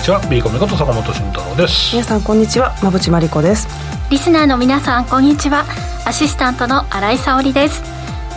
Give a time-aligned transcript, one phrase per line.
[0.00, 0.20] にちは。
[0.30, 1.94] ビーコミこと坂本慎太郎です。
[1.94, 2.74] 皆さんこんにちは。
[2.80, 3.68] 馬淵真理子です。
[4.10, 5.66] リスナーの皆さんこんにちは。
[6.06, 7.82] アシスタントの新井沙織です。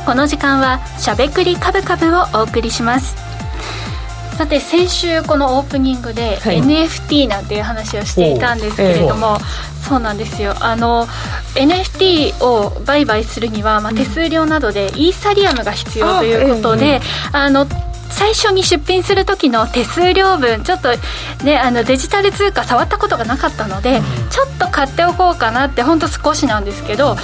[0.05, 3.15] この時間はしゃべくりカブカブをお送りします。
[4.35, 9.37] さて先週このオープニングで NFT なんていう話をしていたんですけれども、
[9.87, 10.55] そうなんですよ。
[10.59, 11.07] あの
[11.55, 16.99] NFT を売買するには、まあ、手数料などでイーサリアムが必要ということで、
[17.31, 17.65] あの
[18.23, 20.87] 最初に出品する時の手数料分ちょっと
[21.43, 23.99] ねあのデジタル通貨触ったことがなかったので、
[24.31, 27.17] ちょっと買っておこうかなってほんと少しなんですけど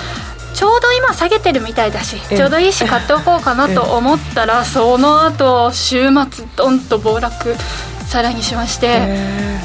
[0.54, 7.56] ちょうど今下げてるみたいだしちょうどいいし買っておこうかなと思ったら その後週末ドンと暴落
[8.06, 9.00] さらにしまして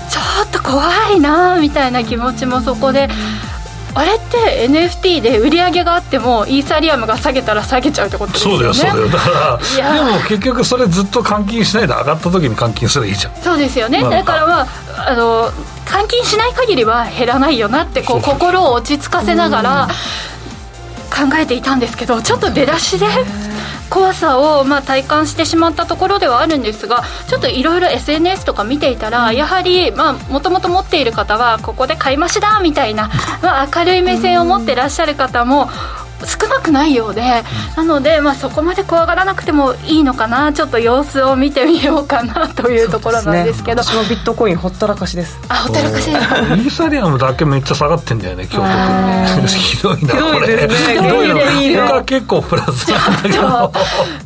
[0.09, 3.09] ちょっと怖いなみたいな気持ちもそこで。
[3.95, 8.59] あれって NFT で売り上げがあってもイーサリアムが下げたら下げちゃうってことですよね。
[8.59, 9.09] そうだよそうだよ。
[9.09, 11.87] だからでも結局それずっと換金しない。
[11.87, 13.35] で上がった時に換金すればいいじゃん。
[13.37, 14.67] そうですよね、まあ、だからまあ
[15.11, 15.51] あの
[15.87, 19.89] 換金しない限りは減らないよなってこう心を落ち着かせながら
[21.11, 23.07] 考えていたんですけどちょっと出だしで
[23.95, 33.09] 怖さをまあ体感してしまったところではあるんですがちょっといろいろ SNS とか見ていたらやはりもともと持っている方はここで買い増しだみたいな、
[33.41, 35.69] まあ、明るい目線を持ってらっしゃる方も
[36.25, 37.23] 少なくないようで、
[37.77, 40.53] なので、まあ、そこまで怖がらなくてもいいのかな。
[40.53, 45.39] ちょっと様子を見てみようかなというところなんですけど、ね、私もビットコインほったらかしです。
[45.49, 46.11] あほったらかし。
[46.11, 48.67] ですイーサリアムだけめっちゃ下がってんだよね 今
[49.47, 49.57] 日。
[49.57, 50.69] ひどいなこれ。
[50.69, 51.29] ひどい
[51.75, 53.73] な他結構プラスなんだけど。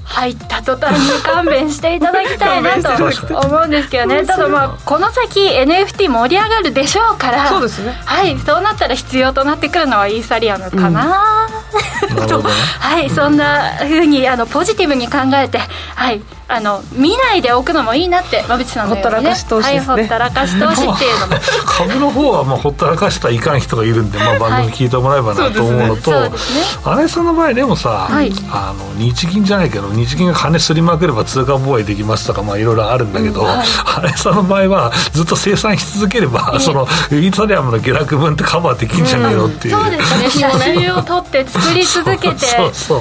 [0.05, 4.25] 入った途端に勘弁していただきたいなと思うんですけどね。
[4.25, 7.49] ただまあこの先 NFT 盛り上がるでしょうから。
[7.49, 8.01] そうですね。
[8.05, 11.78] はいそうなったら必要となってくるのはイーサリアムかな、うん、と
[12.81, 15.59] はい、そんなふうにあのポジティブに考えて
[15.95, 19.29] はいあの見ないでおくのもいいなって馬淵さんのようにね。
[19.29, 21.37] はい、ほったらかし投資っていうのも。
[21.67, 26.37] 株の方はまあほったらかしたらいかん人がいるんで、まあ、番組聞いてもらえばなと思うのと、はいねね、
[26.85, 33.67] あれさんの場合でもさ、はい、あの日銀じゃないけど日銀が金すりまくれば通貨防衛できますとかまあいろいろあるんだけど、うんはい、
[33.97, 40.31] あれさんの場合はずっと生産し続ければ、そのイーサリアムの下落分ってカバーできんじゃねえのっていう、うん、そうですね。
[40.31, 42.47] 写真を撮って作り続けて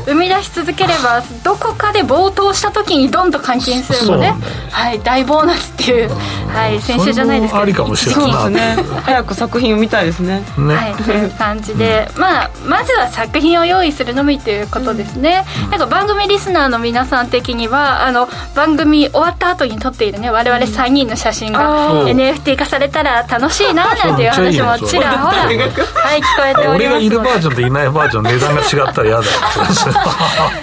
[0.05, 4.33] 生み出し続ければどこかで暴騰した時にどんと換金するのね、
[4.71, 6.09] はい、大ボーナスっていう、
[6.49, 8.31] はい、先週じゃないですかありかもしれない。
[8.31, 8.83] そうですね。
[9.03, 10.43] 早く作品を見たいですね。
[10.57, 10.75] ね。
[10.75, 26.75] はいという感じで、うん、まあまずは作品を用意するのみということですね、うん、なんか番組リスナーの皆さん的にはあの番組終わった後に撮っているね我々3人の写真が NFT 化されたら楽しいななんていう話もちらほらはい聞こえております。
[26.75, 29.25] 俺がいるバージョンといないバージョン値段が違ったら嫌だ。
[29.25, 29.31] よ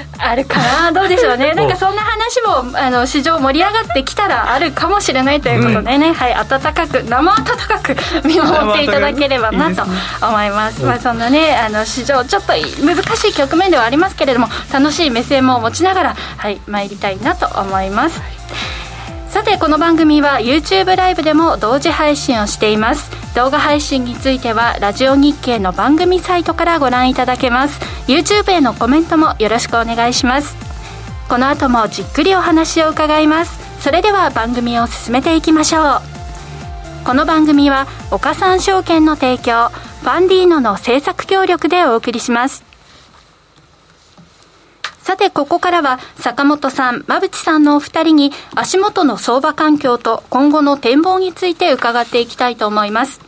[0.18, 0.92] あるかな？
[0.92, 1.54] どうでしょうね。
[1.54, 10.82] なんかそんな話もあの市場盛り上がってきたらあるかもしれないということでね、うん、はい温かく生温かく見守っていただければなと思います。
[10.84, 18.22] まあそんなねあの市場ちょっと難しい局面ではありますけれども楽しい目線も持ちながらはい参りたいなと思います、さ
[19.44, 23.10] てこの番組は YouTube ライブでも同時配信をしています。
[23.34, 27.78] 動画配信についてはラジオ日経の番組サイトからご覧いただけます。
[28.06, 30.56] YouTube へのコメントもよろしくお願いします。
[31.28, 33.58] この後もじっくりお話を伺います。
[33.82, 37.04] それでは番組を進めていきましょう。
[37.04, 42.73] この番組は岡三証券の提供ファンディーノの制作協力でお送りします。
[45.04, 53.20] さて、ここからは坂本さん、馬淵さんのお二人に足元の相場環境と今後の展望について伺っていきたいと思います。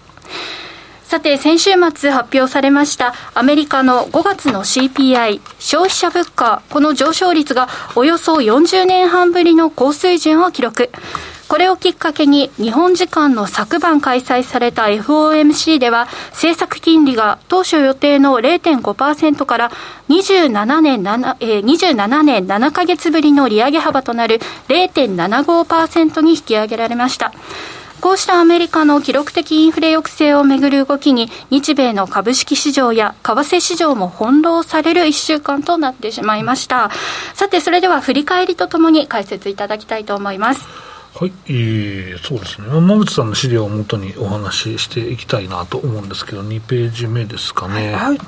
[1.04, 10.88] さて、先週末発表されましたアメリカの5月の CPI、消費者物価、この上昇率がおよそ40年半ぶりの高水準を記録。
[11.48, 19.70] これをきっかけに日本時間の昨晩開催された FOMC では政策金利が当初予定の0.5%から
[20.08, 27.32] 27年 ,7 えー、27年7ヶ月ぶりの利上げ幅となる0.75%に引き上げられました。
[28.00, 36.90] こうしたアメリカの記録的インフレ抑制をめぐる動きに、日米の株式市場や為替市場も翻弄される一週間となってしまいました。
[37.34, 40.95] さて、それでは振り返りとともに解説いただきたいと思います。
[41.18, 47.94] はい、えー、そうですね、馬渕さんの資料をもとにお話ししていきたいなと思うんですけど、2ページ目ですかね。
[47.94, 48.18] はい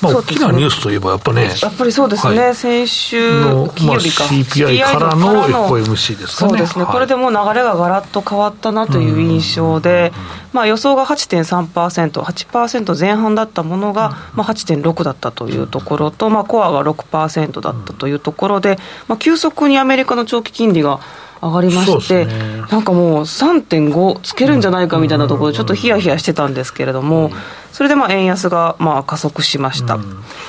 [0.00, 10.12] まあ、大きなニュースといえば、やっぱね、やっぱりそうですね、はい、先週の、金曜日か、まあ、CPI からの FOMC ですかね、そうですね、はい、これでもう流れががらっと変わったなという印象で、
[10.52, 18.78] まあ、予想が8.3%、8%前半だったものが、まあ、8.6だったというところと、まあ、コアが6%だったというところで、
[19.08, 21.00] まあ、急速にアメリカの長期金利が
[21.42, 22.32] 上がりまして、ね、
[22.70, 27.30] なんかもう3.5つけるんじゃないかみたいなところでちょっとヒヤヒヤしてたんですけれども、
[27.72, 29.98] それでまあ円安がまあ加速しました、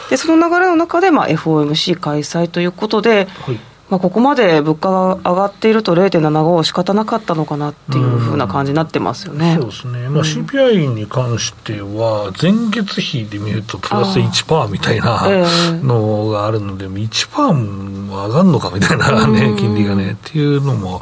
[0.09, 15.25] でその流れの中でまあ FOMC 開催ということで、はいまあ、ここまで物価が上がっていると0.75仕方なかったのかなっていうふうな感じになってますよね、そうですね、まあ、CPI に関しては、前月比で見るとプラス1%みたいな
[15.83, 21.01] のがあるので、1%も上がるのかみたいなね、金利がね、っていうのも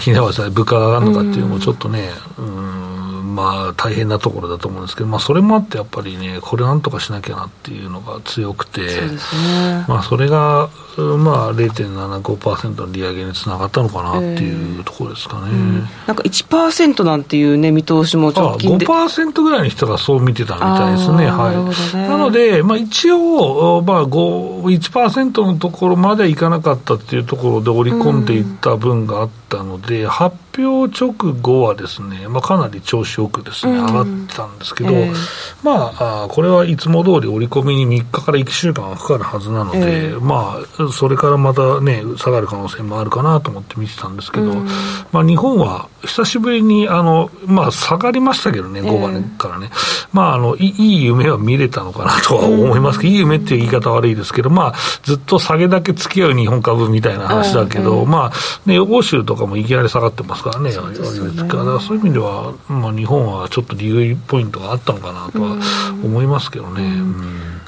[0.00, 3.07] 気になりますね、物価が上がるのかっていうのもちょっとね、うん
[3.38, 18.86] まあ、大変なところだと思うんですけど、まあ、それもあってやっぱりね、これなんとかしなきゃなっていうのが強くて、そ、ね、まあ、それが、まあ、0.75%の利上げにつながったのかなっていうところですかね、えーうん、なんか1%なんていう、ね、見通しも直近で。
[18.86, 35.14] あ5%ぐらいの人がそう見てたみたいですね、はい、なので、まあ、一応、まあ、1%のところまでいかなかったっていうところで織り込んでいった分があったので、うん、発表直後はですね、まあ、かなり調子よくですね、上がってたんですけど、えー、
[35.62, 44.68] まあ、これはいつも通り織り込みに3日から1週間はかかるはずなので、えー、まあ、それからまたね、下がる可能性もあるかなと思って見てたんですけど、うん、
[45.12, 49.68] まあ、日本は久しぶりに、あの、まあ、下がりましたけどね、5番からね。
[49.70, 65.56] えー、まあ、あのい、いい夢は見れたのかなとは思いますけど、うん、いい夢っていう言い方悪いですけど、まあ、ずっと下げだけ付き合う日本株みたいな話だけど、まあ、ね、欧州とかもいきなり下がってますからね、そう、ね、そういう意味では、まあ、日本はちょっと利食いポイントがあったのかなとは
[66.02, 67.02] 思いますけどね。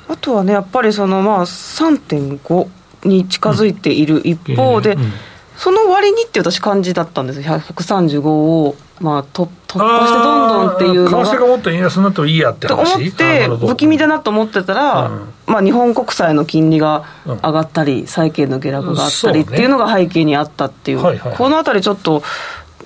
[0.08, 2.68] あとはね、やっぱりその、まあ、3.5
[3.04, 4.96] に近づいている一方で、
[5.56, 11.26] その割にって私感じだったんですよ、135を、まあ、突破してどんどんっていうのが。
[11.26, 13.12] 為替がもっと円安になってもいいやって話？
[13.12, 22.22] と思って、不気味だなと思ってたら、うん、まあ、日本国債の金利が上がったり、債券の下落があったりっていうのが背景にあったっていう、このあたりちょっと。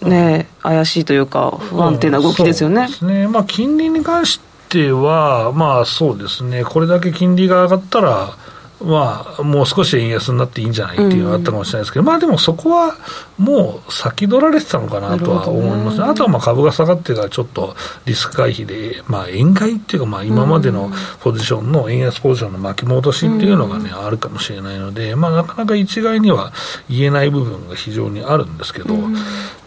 [0.05, 2.89] ね、怪しいというか、不安定な動きですよね。
[3.03, 3.29] うん、ね。
[3.29, 8.37] まあ、金利に関しては、まあそうですね、これだけ金利が上がったら、
[8.85, 12.97] まあ、もう少し円安になっていいんじゃないっていうのがあったかもしれないですけど、うん、まあでもそこは
[13.39, 20.91] もう先取られてたのかなとは思います、ね、あとはまあ株が下がってからちょっとリスク回避で、まあ、円買いっていうか、まあ今までの
[21.21, 26.53] ポジションの円安ポジションの巻き戻しっていうのがね、あるかもしれないので、まあなかなか一概には
[26.89, 28.95] 言えない部分が非常にあるんですけど、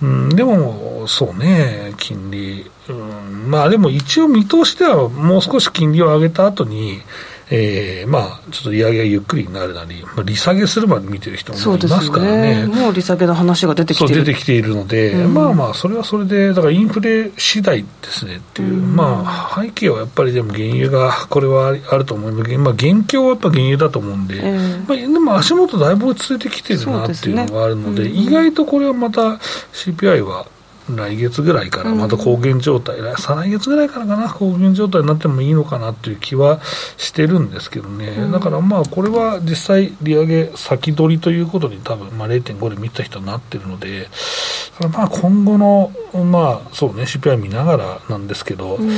[0.01, 7.01] うん、でもそうね、金利、うん、まあでも一応見通しではもう少し金利を上げた後に、
[7.49, 12.67] えー、まあ、ちょっと利上げがゆっくりになるなり、まあ、利下げするまで見てる人もいますからね、ね。
[12.67, 22.49] もう利下げの話が出てきて出てきているので、うん、まあまあ、それはそれで、だからインフレ次第ですねっていう、うん、まあ、背景はやっぱりでも原油が、これはあると思います。
[22.49, 29.21] けど、まあ、現況はやっぱ原油だと思うんで、えー、まあ、でも足元だいぶ落ち着いてきてるなっていうのがあるので、でねうん、意外とこれはまた
[29.71, 30.45] CPI は、
[30.95, 36.61] 来月ぐらいからまた高原状態、うん、再来月ぐらいからかな、高原状態になってもいいのかなという気は
[36.97, 44.09] してるんですけどね、うん、だからまあ、これは実際、利上げ先取りということに、多分まあ0.5で見た人になってるので、
[44.93, 48.91] まあ今後の、まあそうね、CPI 見ながらなんですけど、うん、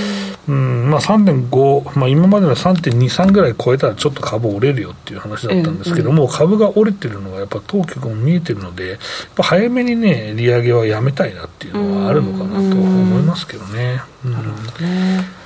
[0.48, 9.00] うんまあ、3.5、まあ、今までの3.23ぐらい超えたら、ちょっと株折れるよっていう話だったんですけども、株が折れてるのがやっぱ当局も見えてるので、やっ
[9.36, 14.01] ぱ早めにね、利上げはやめたいなっていうのはあるのかなと思いますけどね。
[14.24, 15.38] なるほどね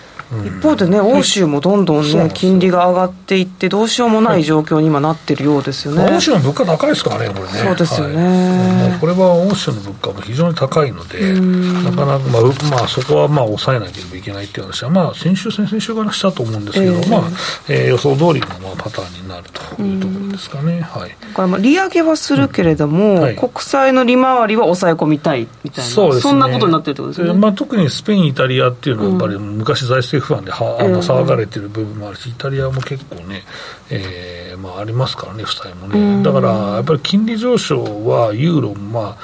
[0.45, 6.15] 一方でね、欧州もどんどんね、金利が上がっていって、どうしようもない状況に今なってるようですよね。
[6.15, 7.49] 欧州の物価高いですからね、これね。
[7.65, 8.89] そうですよね。
[8.89, 17.21] はい、これは欧州の物価も非常に高いので、なかなか、まあ、まあ、そこはまあ抑えなければいけないっていう話は、まあ、先週、先々週からしたと思うんですけど、えー、まあ、
[17.69, 20.81] えー、予想通りのまあパターンになるというところですかね。
[20.81, 21.09] はい。
[21.09, 27.33] だからまあ利上げはするけれども、うんはい、国債の利回りは抑え込みたいみたいな、そうですね、そんなことになってるってことですね。
[27.33, 33.43] まあ、特にスペイン、イタリアっていうのは、やっぱり昔財政不安では、あの騒がれてる部分もあるし、イタリアも結構ね、
[33.89, 39.17] えーまあ、ありますからね、負債もね、だからやっぱり金利上昇はユーロも、ま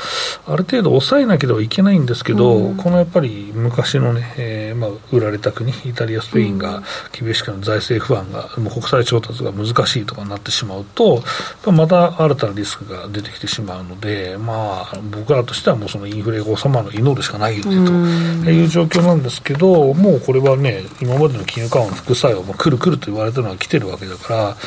[0.48, 11.24] あ、ある程度抑えなければいけないんですけど、このやっぱり昔のね、えーまあ、売られた国、イタリア、スペインが厳しく財政不安が、もう国債調達が難しいとかになってしまうと、
[11.72, 24.58] また新たなリスクが出てきてしまうので、まあ、僕らとしてはもうそのインフレが収まるのを祈るしかないよねという状況なんですけど、もうこれはね、今までの金融緩和の副作用、まあ、来る来ると言われたのは来てるわけだから、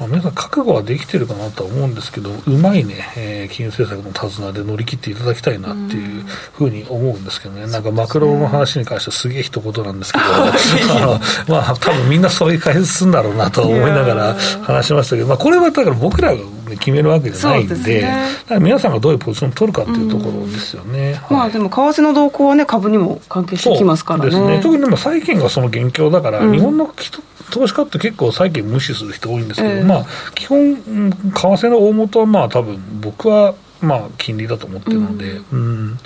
[0.00, 6.24] まあ、皆さん覚悟はできてるかなとは思うんですけど、うまいね、えー、金融政策の手綱で乗り切っていただきたいなっていう
[6.54, 10.24] ふうに思うんですけどね、なんかマクロの話に関してはすげえ一言なんですけど、
[10.96, 18.28] あのまあ多分みんなそういう解説するんだろうなと思いながら話しましたけど、まあこれはだから僕らがで決めるわけじゃないんで、でね、
[18.60, 21.14] 皆さんがどういうポジションを取るかっていうところですよね。
[21.14, 24.30] はい、まあでも、為替の動向はね、株にも関係してきますからね。
[24.30, 24.60] ですね。
[24.62, 35.62] 特にでも債券がその元凶だから、うん、日本の人投資家って結構債券無視する人多いんですけど、えー、まあ、基本、為替の大元はまあ多分僕はまあ金利だと思ってるので、うん、う
[35.92, 35.98] ん、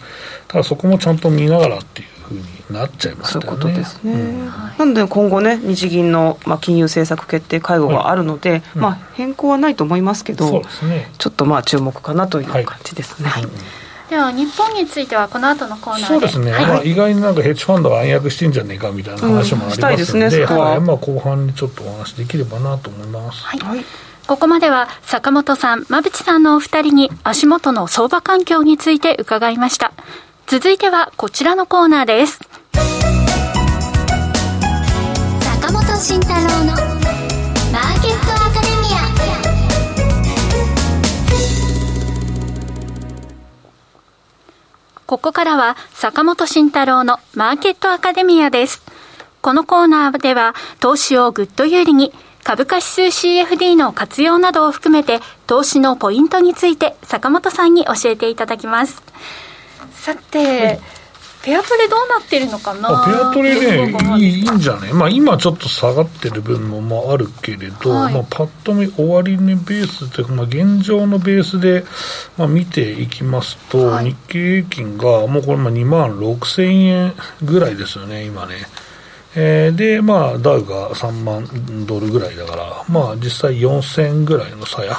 [0.49, 3.49] ただそこもちゃんと見ながらっていうふうになっちゃいましたよね。
[3.51, 4.13] そういうことですね。
[4.13, 13.29] うん、なので今後ね日銀のまあ金融政策決定会合があるので、はい、まあ変更はないと思いますけど、そうですね、ちょっとまあ注目かなという感じですね。
[13.29, 13.47] はい、
[14.11, 16.07] では日本についてはこの後のコーナーで。
[16.07, 20.45] そうですね、はい、まあ、意外になんかヘッジファンドが暗躍してんじゃねえかみたいな話もありますので,、うんでね。
[20.45, 20.81] はい。
[20.81, 23.45] まあ、後半にちょっとお話できればなと思います。
[23.45, 23.85] はい、はい。
[24.27, 29.93] ここまでは坂本さん、馬淵さんのお二人に足元の相場環境について伺いました。
[30.47, 32.39] 続いてはこちらのコーナーです。
[35.41, 36.75] 坂本慎太郎の
[37.73, 39.05] マーケットアカデミア。
[45.07, 48.83] ここからは坂本慎太郎のマーケットアカデミアです。
[49.41, 52.13] このコーナーでは投資をぐっと有利に
[52.45, 59.03] 株価指数 CFD の活用などを含めて投資のポイントについて坂本さんに教えていただきます。
[60.05, 60.79] さて、
[61.43, 63.07] ペアトレどうなってるのかな？
[63.07, 71.85] ペアトレねいいいいんじゃない、まあ、今ちょっと下がってる分もまああるけれど、はい、まあ、パッと見終値ベースというか、まあ、現状のベースで、
[72.37, 78.57] まあ、見ていきますと、はい、日経平均がもうこれまあ2万6000円ぐらいですよね今ね。
[79.37, 84.97] えー、で、まあ、ダウが3万ドルぐらいだから、まあ、実際4000ぐらいの差や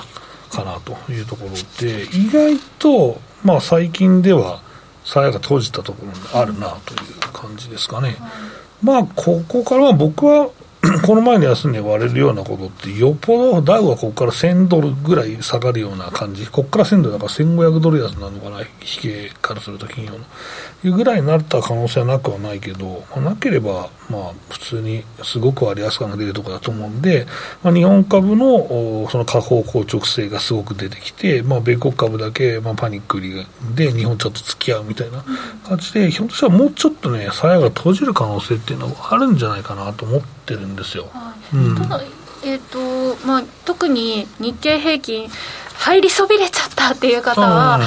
[0.51, 4.64] かなというところで、意外と、まあ、最近では、
[5.05, 8.17] さやが閉じたところにあるなという感じですかね。
[8.81, 10.49] まあ、ここからは僕は
[11.05, 18.67] この前の安値割れるようなことって、よっぽどダウはここから1000ドルぐらい下がるような感じ、ここから1000ドルだから1500ドル安なのかな、引
[19.01, 20.19] けからすると金曜の。
[20.83, 27.25] いうぐらいになった可能性はなくはないけど、まあ、なければ、まあ、普通にすごく割安感が出るところだと思うんで、
[27.63, 35.23] まあ、日本株のその下方硬直性がすごく出てきて、まあ、米国株だけ、まあ、パニック売りで日本ちょっと付き合うみたいな
[35.67, 41.09] 感じで、ひょっとしたらもうちょっとね、鞘が閉じる可能性っていうのはあるんじゃないかなと思ってるんですよ。
[41.11, 42.03] はい、うん、ただ
[42.43, 45.27] えーとまあ、特に日経平均
[45.73, 47.79] 入りそびれちゃったっていう方は、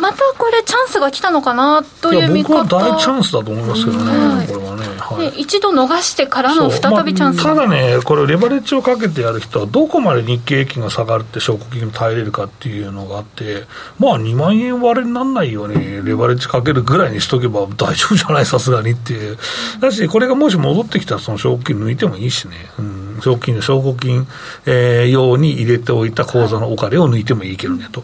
[0.00, 2.62] またこれチャンスが来たのかなという見方。
[2.64, 13.64] 僕は大チャンスだと思いますけどね、はい、これはね、はい、一度逃してからの再びチャンス、まあ、ただねこれレバレッジをかけてやる人はどこまで日経平均が下がるって証拠金に耐えれるかっていうのがあって
[13.98, 18.46] まあ2万円割れにならないようにレバレッジかけるぐらいにしとけば大丈夫じゃない？
[18.46, 19.38] さすがにっていう。
[19.80, 24.26] だしこれがもし戻ってきたらその証拠金抜いてもいいしね、うん、証拠金の証拠金、
[24.66, 28.02] えー、用に入れておいた口座のお金を抜いてもいいけどねと。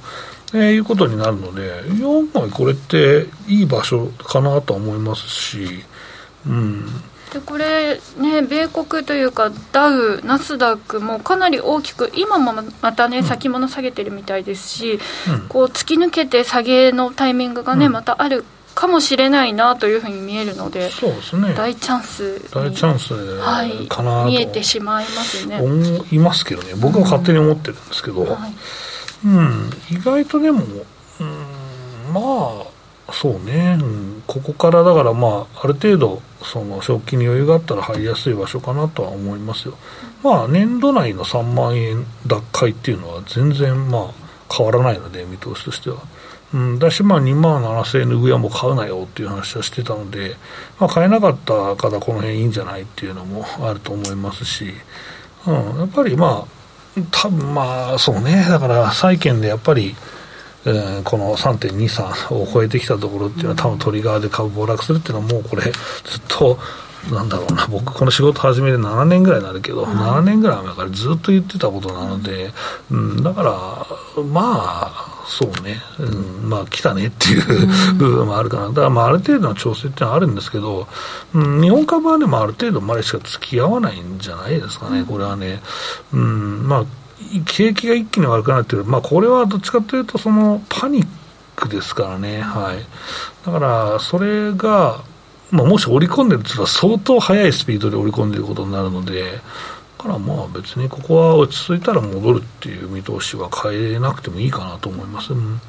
[0.52, 5.84] えー、いうことになるので、いや、まあ、これっていい場所かなと思いますし、
[6.46, 6.86] うん。
[7.32, 23.14] でこれね、米国というか、ダウ、ナスダックもかなり大きく、今もまたね、先物下げてるみたいですし、うん、こう突き抜けて下げのタイミングがね、うん、またあるかもしれないなというふうに見えるので、そうですね、大チャンス大チャンス
[23.88, 25.60] かなと、はい、見えてしまいますね。
[25.60, 28.22] 思いますけどね、僕は勝手に思ってるんですけど。
[28.22, 28.52] うんはい。
[29.24, 30.62] うん、意外とでも、
[31.20, 39.74] うん、まあ、そうね、うん、ここからだからまあ、ある程度、その食器に余裕があったら入りやすい場所かなとは思いますよ。
[40.22, 45.98] まあ、年度内の3万円脱会っていうのは全然まあ、変わらないので、見通しとしては。
[46.52, 50.36] うん、だし、まあ、2万7000円の上はもう買うなよっていう話はしてたので、
[50.78, 54.72] まあ、買えなかった方、この辺いいんじゃないっていうのもあると思いますし、
[55.46, 56.54] うん、やっぱりまあ、
[57.10, 59.96] 多分まあそうねだから債券でやっぱり、
[60.66, 65.72] えー、この3.23を超えてきたところっていうのは多分トリガーで株暴落するっていうのはもうこれずっ
[66.28, 66.58] と
[67.10, 67.66] なんだろうな。
[67.66, 72.52] 僕この仕事始めて7年ぐらいになるけど、うん、7年ぐらい前からずっと言ってたことなので、
[72.90, 77.66] うん、だからまあそうね、うん、まあ来たねっていう
[77.96, 80.86] 部分もあるかな、だからまあある程度の調整っていうのはあるんですけど、
[81.34, 85.60] うん、日本株はね、まあ、ある程度までしか付き合わないんじゃないですかね、これはね。
[86.12, 86.84] うん、まあ
[87.42, 91.06] 景気が一気に悪くなってる、まあ、これはどっちかというと、そのパニッ
[91.56, 92.78] クですからね、はい、
[93.46, 95.02] だからそれが、
[95.50, 99.40] まあ、もし織り込んでるというのは、相当速いスピードで織り込んでいることになるので、
[99.98, 105.32] だからまあ別にここは落ち着いたら戻るっていう見通しは変えなくてもいいかなと思います。
[105.32, 105.60] うん。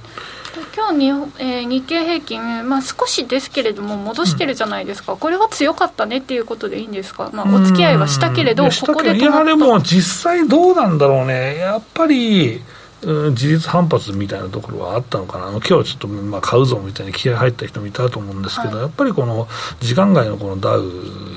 [0.75, 1.07] 今日に、
[1.39, 12.61] えー、日経平均、まあ、少しですけれども戻してるじゃないですか、うん、これは強かったねっていうことでいいんですか、まあ、お付き合いはしたけれど、ここでいやでも実際どうなんだろうね、やっぱり
[13.01, 19.47] 事実反発みたいなところはあったのかな、今日はちょっとまあ買うぞみたいに気合入った人もいたと思うんですけど、はい、やっぱりこの
[19.79, 20.83] 時間外のこのダウ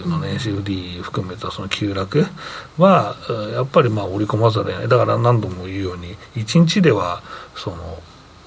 [0.07, 2.27] のね、CFD 含めたその急落
[2.79, 3.17] は、
[3.53, 7.23] やっぱりまあ織り込まざるを得ない、だから何度も言うように、1日では
[7.55, 7.99] その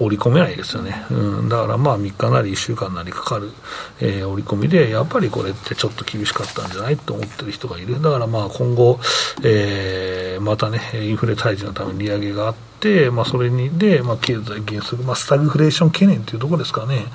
[0.02, 3.52] 織り込めないですよね、うん、だからまあ3日なり1週間なりかかる、
[4.00, 9.00] えー、織り込みで、やっぱりこれってちょっと厳しかったんじゃないと思ってる人がいる、だからまあ今後、
[9.44, 17.06] えー、またね、インフレ退治のために利上げがあって、まあ、それにで、まあ、経済減速、まあ、スタグフレーション懸念というところですかね、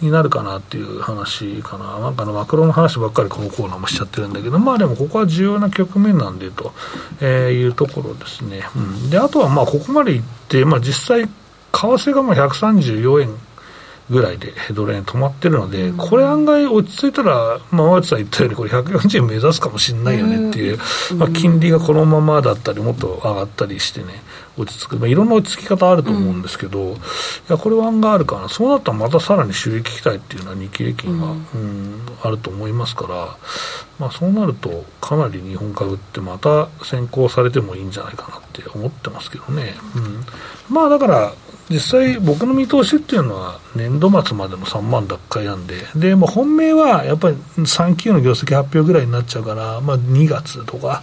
[0.00, 6.72] になるかなっていう話かな、なんかのマクロの話ばっかりこのコーナーもしちゃってるんだけど、まあでもここは重要な局面なんでと、
[7.20, 8.62] えー、いうところですね。
[8.76, 11.28] うん、であとはまあここまでいって、まあ、実際
[11.72, 13.30] 為替がまあ134円
[14.10, 20.78] ぐらいでドル円止まってるので、これ案外落ち着いたら、まあ、和内さん言ったように、これ140円目指すかもしれないよねっていう、
[21.16, 24.22] まあ、金利がこのままだったり、もっと上がったりしてね、
[24.56, 26.96] 落ち着く、まあ、いろんな落ち着き方あると思うんですけど、い
[27.50, 33.36] や、これは案外あるかな、そうなったらまたさらに収益期待っていうのは日経平均は、うん、あると思いますから、
[33.98, 39.74] まあ、そうなると、かなり日本株ってまた先行されてもいいんじゃないかなって思ってますけどね。
[39.94, 40.24] うん、
[40.74, 41.32] まあだから
[41.70, 51.02] 実際、僕の見通しっていうのは、年度末までも3万奪回なんで、でも本命はやっぱり3級の業績発表ぐらいになっちゃうから、まあ、2月とか、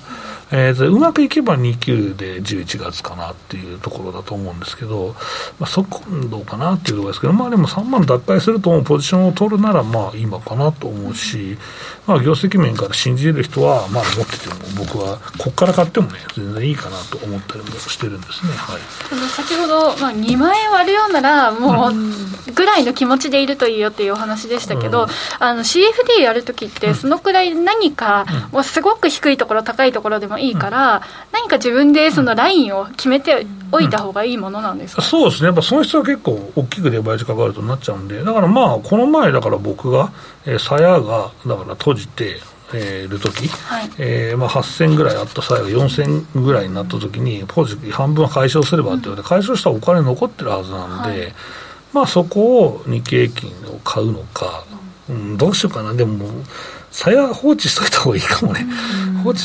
[0.52, 5.16] えー、うまくいけば2級で11月かなっていうところだと思うんですけど、
[5.60, 11.58] まあ、そこどうかなっていうところですけど、まあでも3万奪回するとポジションを取るならまあ今かなと思うし、
[12.06, 18.52] まあ業績面から信じる人はまあ持ってても僕はここから買ってもね全然いいかなと思ったりもしてるんですね。
[18.54, 18.82] はい。
[19.30, 21.94] 先ほどまあ2万円割るようならもう
[22.54, 25.10] ぐらいの気持ちでいるといいよっていうお話でしたけど、うん、
[25.40, 40.12] あの CFD やるときってそのくらい何かもうすごく低いところ高いところでもいいから、何か自分でそのラインを決めておいた方がいいものなんですか、うん、そうですね、やっぱ損失は結構大きくレバレッジかかるとなっちゃうんで、だからまあ、この前、だから僕が、
[40.46, 42.40] えー、鞘がだから閉じて、
[42.74, 51.34] えー、る時、はい、えー、まあ、8000ぐらいあった際が4000ぐらいになった時に、ポジ半分解消すればって言われて、解消したらお金残ってるはずなんで、はい、
[51.94, 54.66] まあ、そこを日経平均を買うのか、
[55.08, 56.28] うん、どうしようかな、でも、
[56.92, 58.66] 鞘放置しといた方がいいかもね。
[59.24, 59.42] 放置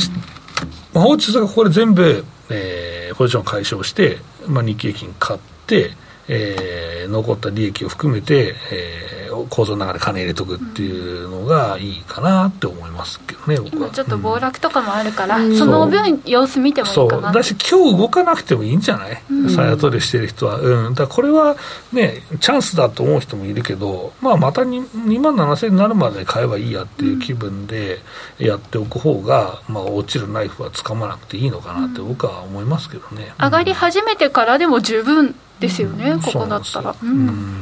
[0.93, 5.93] まあ、放置がここで全部、えー、ポジション解消して、まあ、日経金買って、
[6.29, 13.87] えー、残った利益を含めて、えー、構造の中で金入れとくっていうのがいいかなって思いますけどね、僕は。
[13.87, 17.23] 今ちょっと暴落とかもあるから、うん、その分様子見てもいいかな。
[17.23, 17.33] そう。
[17.33, 21.57] だし今日動かなくてもいいんじゃない、うん、さや取りしてる人は、うん、だこれは
[21.93, 27.99] ねチャンスだと思う人もいるけど、まあ、また 2, 2万7000円になるまで買えばいいやっていう気分で
[28.39, 36.95] やっておく方が、まあ、落ちるナイフはつかまなくていいのかなって僕は思いますけどね、上がり始めてからでも十分ですよね、ここだったら。
[37.03, 37.61] うん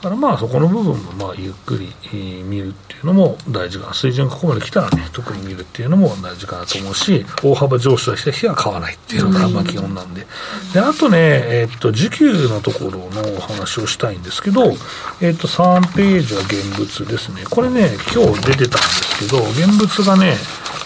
[0.00, 1.92] だからまあそこの部分もまあゆっくり
[2.44, 3.94] 見るっていうのも大事かな。
[3.94, 10.26] 水準がここまで来たらね特に見るっていうのも大事かなと思うし大幅上昇した日は買わないっていうのがまあ基本なんで。
[10.72, 14.72] であとね、えっと時給のところのお話をしたいんですけど、
[15.20, 17.42] えっと3ページは現物ですね。
[17.50, 20.36] これね今日出てたんですけど現物がね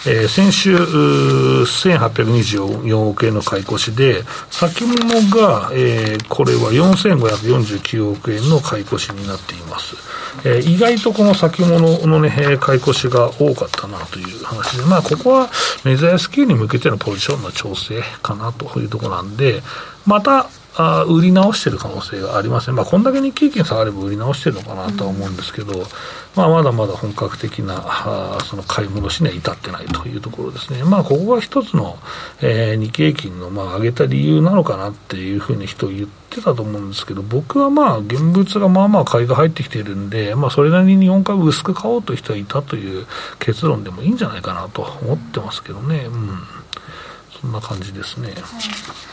[0.05, 4.97] えー、先週、1824億円の買い越しで、先物
[5.29, 9.95] が、えー、これは4549億円の買い越しになっています。
[10.43, 15.49] えー、意外とこの先物のね、買い越しが多かったなという話で、まあ、ここは
[15.85, 19.63] メジャー S q に向けてのポジションの調整かなというところなんで、
[20.05, 25.85] また、あ売り直してる可能性がありません、まあ、こんだけ日経金下がれば売り直してるのかなとは思うんですけど、うん、
[26.35, 31.97] まあ、まだまだ本格的なその買い戻しには至ってないというところですね、まあ、ここが一つの、
[32.41, 43.05] えー、日経金のまあ上げた理由なのかなっていうふうに人言ってたと思うんですけど、僕はまあ現物がまあまあ買いが入ってきてるんで、まあ、それなりに日本株薄く買おうという人はいたという
[43.39, 46.39] 結論でもいいんじゃないかなと思ってますけどね、うん、
[47.41, 48.33] そんな感じですね。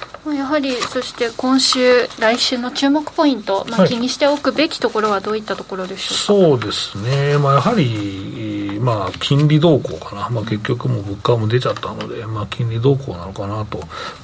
[0.05, 13.81] うんやはりそして今週、来週の注目ポイント、まあ、気にしておくべきところはどういったところでしょうそうですね、まあ、やはり、まあ、金利動向かな、まあ、結局も物価も出ちゃったので、まあ、金利動向なのかなと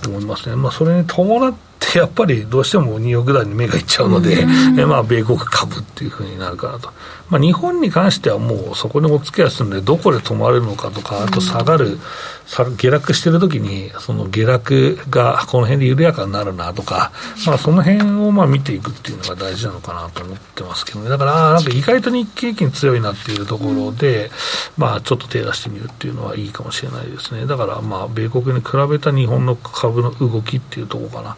[0.06, 4.46] 思いますね、まあ、それに伴ってやっぱりどうしてもニューヨークダウに目がいっちゃうので、
[4.78, 6.92] えまあ、米国株っていうふうになるかなと。
[7.28, 11.98] まあ、日本に関してはもうそこにお付き合いするので、どこで止まれるのかとか、あと下がる、
[12.46, 17.10] 下落してるときに、その下落がこの辺で緩やかになるなとか、
[17.46, 24.30] まあ、その辺をまあ見ていくっていうのが大事なのかなと思ってますけどね、だから、なんか意外と日経金強いなっていうところで、
[24.76, 27.46] まあ、ちょっと手出してみるっていうのはいいかもしれないですね。
[27.46, 31.36] だから、まあ、米国に比べた日本の株の動きっていうところかな。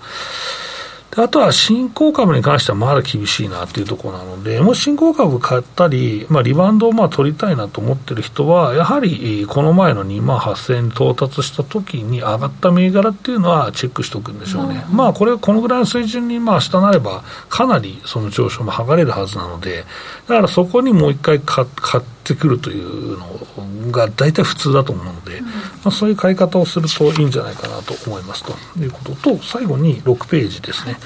[1.10, 14.84] であとは新興株に関してはまだ厳しいなっていうところなので、もし新興株買ったり、まあ、リバウンドをまあ取りたいなと思ってる人は、やはりこの前の2万8000円に到達した時に上がった銘柄っていうのはチェックしておくんでしょうね。
[14.90, 19.84] うん、まあこれ、このぐらいの水準にまあ下なれば、かなりその上昇も剥がれるはずなので、
[20.28, 21.68] だからそこにもう一回買っ
[22.04, 25.52] てくるというのが大体普通だと思うので、うん、ま
[25.86, 28.56] あ、そういう買い方をするといいんじゃないかなと思いますと。
[28.78, 30.96] いうことと、最後に6ページですね。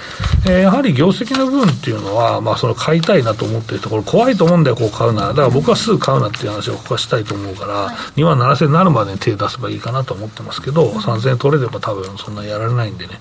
[0.46, 13.20] えー、やはり業績の部分っていうのは、まあ、その買いたいなと思ってるところ、怖いと思うんだよ、こう買うなら、だから僕はすぐ買うなっていう話をここはしたいと思うから、はい、2万7000円になるまでに手出せばいいかなと思ってますけど、3000円取れれば多分そんなやられないんでね。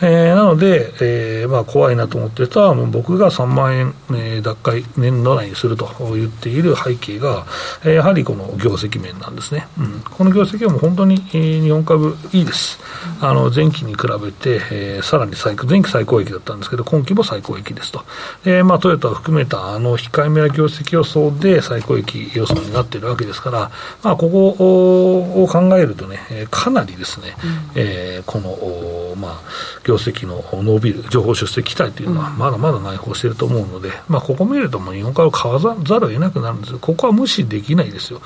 [0.00, 7.35] えー、なので、えーまあ、怖いなと思ってる人は、もう僕が3万円、えー、脱会年度内にすると言っている背景が、
[7.82, 9.66] えー、やはりこの業績面なんですね。
[9.78, 12.78] うん、この業績はもう本当に、えー、日本株いいです。
[13.20, 18.04] あの前期に比べて、えー、さらに最前期最高益だったんですけど、今期も最高益ですと。
[18.44, 23.70] えー、まあ、トヨタを含めたあの控えめな業績予想で最高益予想になっているわけですから、
[24.02, 29.40] まあ、ここを考えるとね、かなりですね、うん、えー、この、まあ、
[29.84, 36.78] 業績の伸びる、情報出席期待というのは、まだまだ内包していると思うので、まあ、ここ見ると、もう日本株買わざるを得なくなるんですよ。
[36.78, 38.20] ここは無視できないですよ。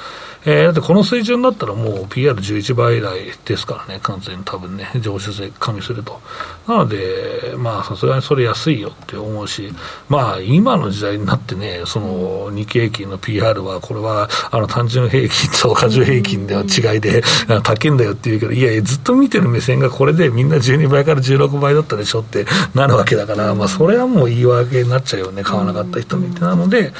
[0.45, 6.21] えー、だってこの水準だったらもう PR11 倍台ですからね、完全に多分ね、上昇性加味すると。
[6.67, 9.73] なので、まあさすがにそれ安いよって思うし、
[10.09, 17.23] まあ今の時代になってね、その日経平均の PR は、これはあの単純平均と過重平均では違いで、
[17.63, 26.41] 高いんだよっていうけど、いやいや、ずっと見てる目線がこれでみんな12倍から16倍だったでしょってなるわけだから、まあそれはもう言い訳になっちゃうよね、買わなかった人見て。
[26.41, 26.93] なので、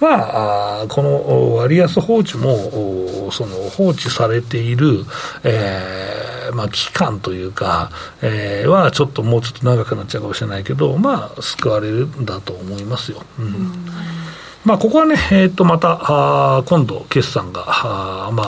[0.00, 5.04] まあ、この割安放置も、その放置されている、
[5.44, 7.90] えーまあ、期間というか、
[8.22, 13.22] えー、はちょっともうちょっと長くなっちゃうかもしれないけど、まあ、救われるんだと思いますよ。
[13.38, 14.25] うん、うん
[14.66, 15.98] まあ、ここはね、えー、とまた
[16.58, 18.42] あ今度、決算があ、ま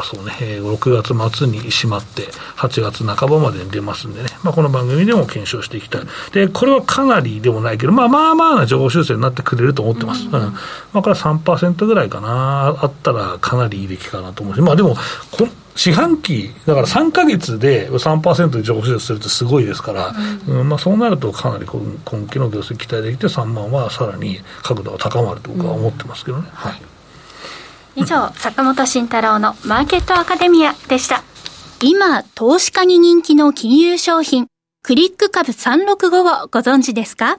[0.00, 10.50] あそうね、6月末に閉まって、8月半ばまでに出ますんでね、まあ、この番組でも検証していきたい、でこれはかなりでもないけど、まあ、まあまあな情報修正になってくれると思ってます、うん、うん、ま
[10.94, 14.94] あ、これは3%ぐらいかな、あったらかなりいい出来かなと思うし、まあ、でも
[15.32, 20.12] こ、四半期、だから3か月で3%で上昇するってすごいですから、
[20.48, 26.48] うん、うん、まあ、そうなるとかなり今期の業績期待できて、3万はさらに角度が高まると僕は思ってますけどね。
[26.48, 26.82] うん、はい
[27.94, 31.22] 以上、坂本慎太郎のマーケットアカデミアでした。
[31.80, 34.46] 今、投資家に人気の金融商品、
[34.82, 37.38] クリック株365をご存知ですか？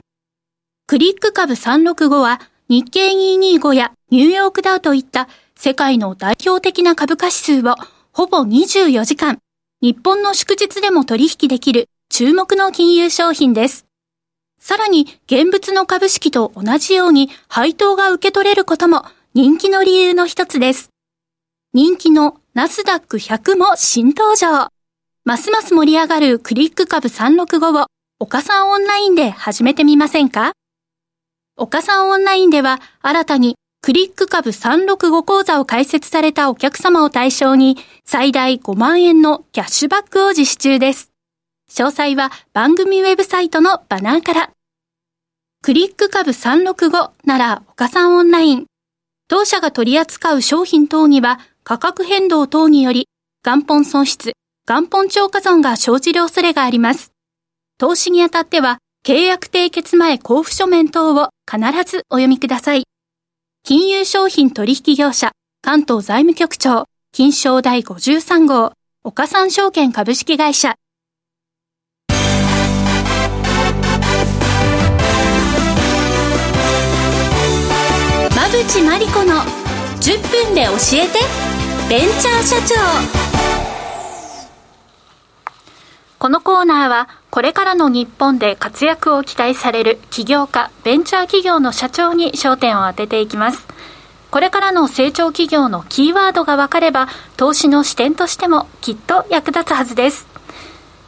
[0.87, 7.75] クリック株365は日経225やニューヨークダウといった世界の代表的な株価指数を
[8.19, 9.39] ほぼ24時間、
[9.81, 13.85] 日本の祝日でも取引できる注目の金融商品です。
[14.59, 20.89] さらに、現物の株式と同じように配当が受け取れることも人気の理由の一つです。
[21.73, 24.67] 人気のナスダック100も新登場。
[25.23, 27.87] ますます盛り上がるクリック株365を
[28.19, 30.51] 岡さんオンラインで始めてみませんか？
[31.55, 41.11] 岡さんオンラインでは新たにクリック株365講座を開設されたお客様を対象に最大5万円のキャッシュバックを実施中です。
[41.71, 44.51] 詳細は番組ウェブサイトのバナーから。
[45.61, 48.65] クリック株365なら岡さんオンライン。
[49.29, 53.07] 当社が取り扱う商品等には価格変動等により
[53.45, 54.33] 元本損失、
[54.67, 57.11] 元本超過損が生じる恐れがあります。
[57.77, 62.88] 投資にあたっては契約締結前交付書面等を必ずお読みください。
[63.69, 70.73] 金融商品取引業者、関東財務局長、金賞第53号、岡三証券株式会社。
[78.31, 79.35] 馬淵真理子の
[80.01, 81.19] 10分で教えて、
[81.87, 82.73] ベンチャー社長。
[86.17, 93.67] このコーナーは、これからの日本で活躍を期待される起業家、ベンチャー企業の社長に焦点を当てていきます。
[94.31, 100.27] これからの成長企業のキーワードが分かれば、投資の視点としてもきっと役立つはずです。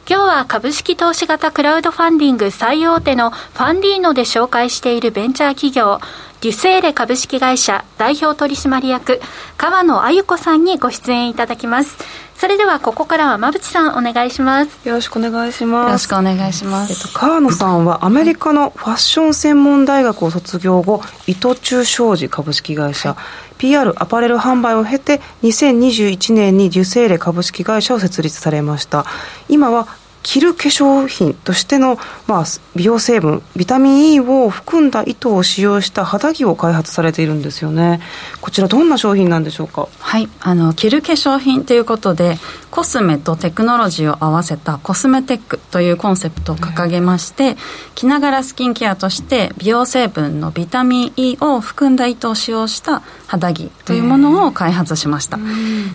[0.08, 6.00] 今日は株式投資型クラウドファンディング最大手のファンディーノで紹介しているベンチャー企業、
[6.40, 9.20] デュセーレ株式会社代表取締役、
[9.56, 11.98] 川野あゆ子さんにご出演いただきます。
[12.42, 14.88] それではここからは馬淵さんお願いします。
[14.88, 15.86] よろしくお願いします。
[15.86, 23.16] よろしくお願いします、えっと、川野さんはアメリカのファッション専門大学を卒業後伊藤忠商事株式会社、は
[23.52, 29.06] い、PR アパレル販売を経て2021年にデュセーレ株式会社を設立されました。
[29.48, 29.86] 今は
[30.22, 32.44] 着る化粧品としての、まあ、
[32.76, 38.00] 美容成分ビタミン E を含んだ糸を使用した肌着を開発されているんですよね。
[38.40, 39.88] こちらどんな商品なんでしょうか？
[39.98, 40.28] はい。
[40.40, 42.38] あの着る化粧品ということで
[42.70, 47.56] コスメとテクノロジーを合わせたコスメテックというコンセプトを掲げまして、
[47.94, 53.02] 着ながらスキンケアとして美容成分のビタミン E を含んだ糸を使用した
[53.32, 55.38] 肌着というものを開発しました、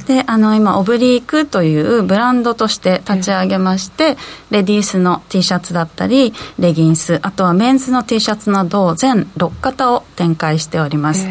[0.07, 4.17] であの今オブリークというブランドとして立ち上げまして、
[4.49, 11.27] レディースの T シャツだったりレギンスあとはメンズの T シャツなど全6型を展開しております。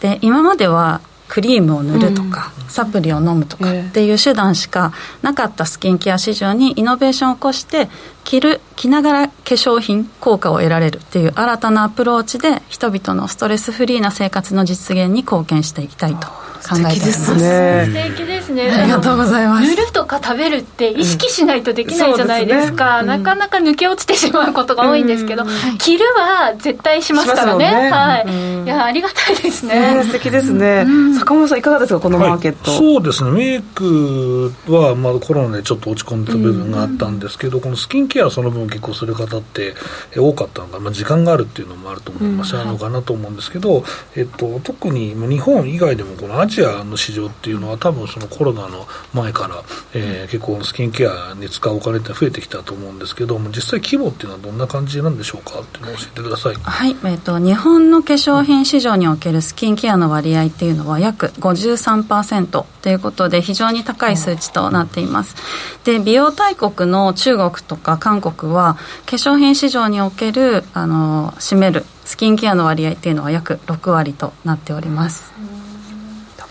[0.00, 1.00] で今までは
[1.34, 7.88] クリームを塗るとか、うん、サプリを飲むとかっていう手段しかなかったスキンケア市場にイノベーションを起こして
[8.22, 17.34] 着る着ながら化粧品効果を得られるっていう新たなアプローチで人々のストレスフリーな生活の実現に貢献していきたいと考えております。
[17.34, 17.86] ね。
[17.86, 18.70] 素敵ですね。
[18.70, 19.68] ありがとうございます。
[19.68, 23.06] 塗るとか食べるって意識しないとできないじゃないですか、うん。
[23.06, 30.86] すね、なかなか抜け落ちてしまうことが多いんですけど、うん、着るは絶対しますからね、ね、はい、いやありがたいですね、ね、素敵ですね、
[31.18, 33.30] 坂本さんいかがですかこのマーケット、はい、そうですね。
[33.30, 39.74] メイクはまあコロナでちょっと落ち込んだ部分があったんですけど、このスキンケアその分結構する方って
[40.16, 42.56] 多かったのが、まあ、時間があるっていうのもあると思います。
[42.56, 43.84] あるのかなと思うんですけど、
[44.16, 49.62] えっと、特に日本以外でもこのアジアの市場っていうのは多分そのコロナの前から、
[49.94, 55.60] えー、結構スキンケアに使うお金って増えてきたと思うんですけども実際規模っていうのはどんな感じなんでしょうか？
[55.60, 56.54] っていうのを教えてください。
[56.54, 65.36] はい、えーと、日本の化粧品市場におけるスキンケアの割合っていうのは約53%ということで非常に高い数値となっています。
[65.84, 68.74] で美容大国の中国とか韓国は
[69.06, 75.63] 化粧品市場におけるあの占めるスキンケアの割合っていうのは約6割となっております、うん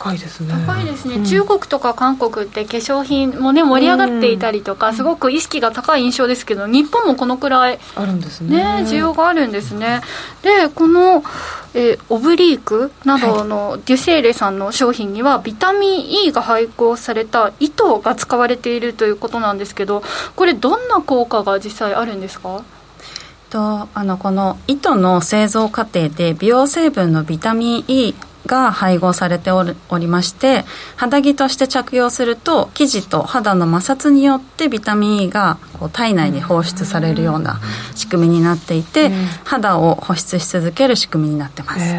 [0.04, 0.54] 高いですね。
[0.68, 8.58] 高いですね、うん、中国とか韓国って化粧品もね盛り上がっていたりとか、うん、すごく意識が高い印象ですけど日本もこのくらいあるんですね。
[8.58, 10.02] ね需要があるんですね。
[10.42, 11.24] でこの、
[11.74, 20.04] えー、オブリークなどのデュセーレさんの商品には、ビタミン E が配合された糸が使われているということなんですけど
[20.36, 22.62] これどんな効果が実際あるんですか？
[23.50, 28.14] とあのこの糸の製造過程で美容成分のビタミン E
[28.46, 37.60] が配合されておりまして肌着として着用すると生地と肌の摩擦によってビタミン E がこう体内に放出されるような
[37.96, 39.12] 仕組みになっていて、
[39.44, 41.96] 肌を保湿し続ける仕組みになってます、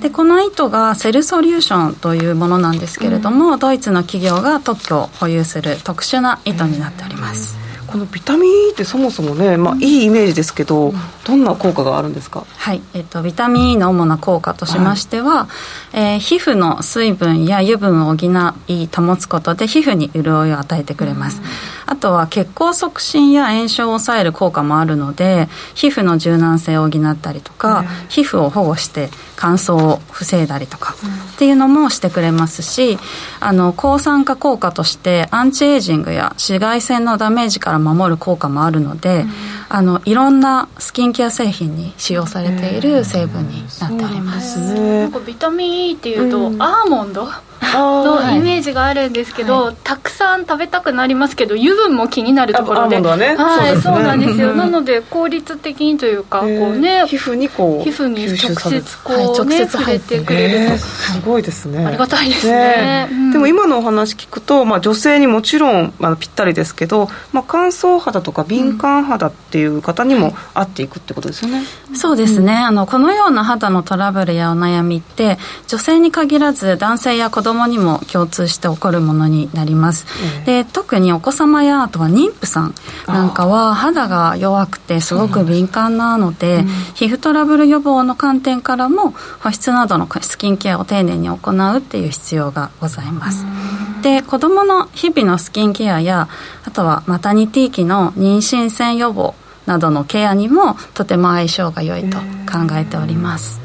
[0.00, 7.57] でこの糸がセルソリューションというものなんですけれども、ドイツの企業が特許を保有する特殊な糸になっております、
[7.90, 10.92] このビタミン E ってそもそもね、まあ、いいイメージですけど、
[11.24, 12.44] どんな効果があるんですか？
[12.56, 15.48] はい、えっと、ビタミン E の主な効果としましては、は
[15.94, 18.26] い、えー、皮膚の水分や油分を補
[18.68, 21.40] い保つことで皮膚に潤いを与えてくれます、
[21.86, 30.94] あとは血行促進や炎症を抑える効果もあるので皮膚の柔軟性を補ったりとか、皮膚を保護して乾燥を防いだりとか、
[31.34, 32.98] っていうのもしてくれますし
[33.40, 39.30] あの抗酸化効果としてアンチエイジングや紫外線のダメージから守る効果もあるので、うん、
[39.68, 44.58] あのいろんなスキンケア製品に使用されている成分になっております。
[44.58, 47.28] なんかビタミン E っていうと、うん、アーモンド？
[47.62, 61.84] のイメージがあるんですけど、はい、たくさん食べたくなりますけど油分も気になるところで、ね、はい、そうなんですよ、なので効率的にというか、こうね皮膚にこう皮膚に直接こう、ね、はい、直接入ってくれると、すごいですね。
[61.84, 80.06] ありがたいですね、でも今のお話聞くと、まあ、女性にもちろん、まあ、ぴったりですけど、まあ、乾燥肌とか敏感肌っていう方にも合っていくってことですよね、うん、そうですね、あのこのような肌のトラブルやお悩みって女性に限らず男性や子供にも共通して起こるものになります、
[80.38, 82.74] うん、で特にお子様やあとは妊婦さん
[83.06, 96.28] なんかは肌が弱くてすごく敏感なので、うん、皮膚トラブル予防の観点からも保湿などのスキンケアを丁寧に行うっていう必要がございます、うん、で子どもの日々のスキンケアや
[96.64, 99.34] あとはマタニティ期の妊娠線予防
[99.66, 103.60] などのケアにもとても相性が良いと考えております、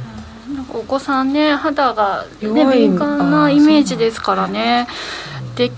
[0.69, 4.87] お子さんね肌が、ね、敏感なイメージですからね。
[5.55, 5.71] で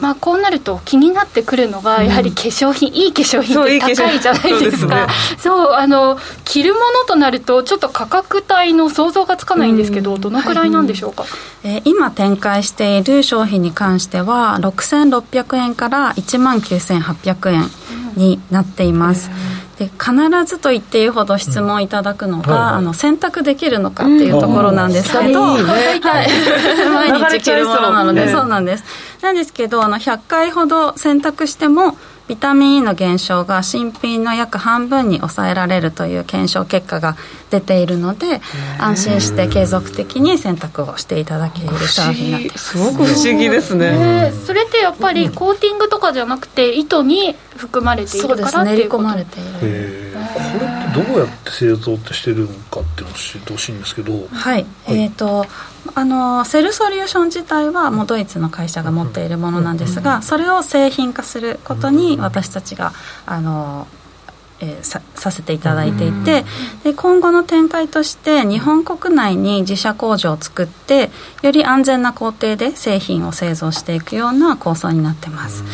[0.00, 5.08] まあ、こうなると気になってくるのがやはり化粧品、うん、いい化粧品って高いじゃないですか。
[5.38, 11.30] そう、ね、あの着るものとなるとちょっと価格帯の想像がつかないんですけど、うん、どのくらいなんでしょうか、はい、
[11.62, 17.70] えー、今展開している商品に関しては6600円から1万9800円
[18.16, 20.12] になっています、うんで必
[20.46, 26.00] ずと言っていいほど質問いただくのが、うんはいはい、あの選択できるのかっていうところなんですけど、うん、はい、
[27.10, 28.84] 毎日着るものなので、そうなんです。
[29.22, 37.16] なんですけどあの100回ほど選択してもビタミン E の減少が新品の約半分に抑えられるという検証結果が
[37.50, 38.40] 出ているので
[38.78, 42.78] 安心して継続的に選択をしていただける商品になってます。
[42.78, 44.32] すごく不思議ですね。
[44.46, 48.76] それってやっぱりコーティングとかじゃなくて糸に含まれているからそうです。
[48.76, 50.14] 練り込まれている。
[50.24, 50.63] これって
[50.94, 54.12] どうやって製造ってしてるのかっていうのを知ってほしいんですけど。
[54.12, 55.46] はい、はい、えっ、ー、と
[55.94, 62.92] あのセルソリューション自体はもうドイツの会社が持っているものなんですがそれを製品化することに私たちが
[63.26, 63.86] あの
[64.60, 66.44] えー、ささせていただいていて
[66.84, 71.10] で今後の展開として日本国内に自社工場を作って
[71.42, 75.64] より安全な工程で製品を製造していくような構想になってます。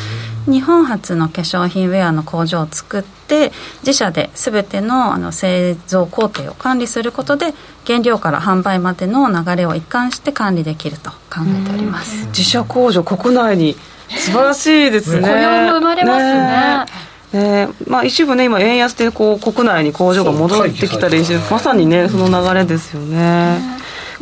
[0.47, 7.53] 日本初の化粧品ウェアの工場を作って自社で全てのあの製造工程を管理することで
[7.87, 12.27] 原料から販売までの流れを一貫して管理できると考えております。
[12.29, 13.77] 自社工場国内に。
[14.17, 15.23] 素晴らしいですね。
[15.29, 16.35] 雇用も生まれますね。
[16.35, 23.61] ねねまあ、一部ね、今、円安でこう国内に工場が戻ってきたりして、まさにね、その流れですよね。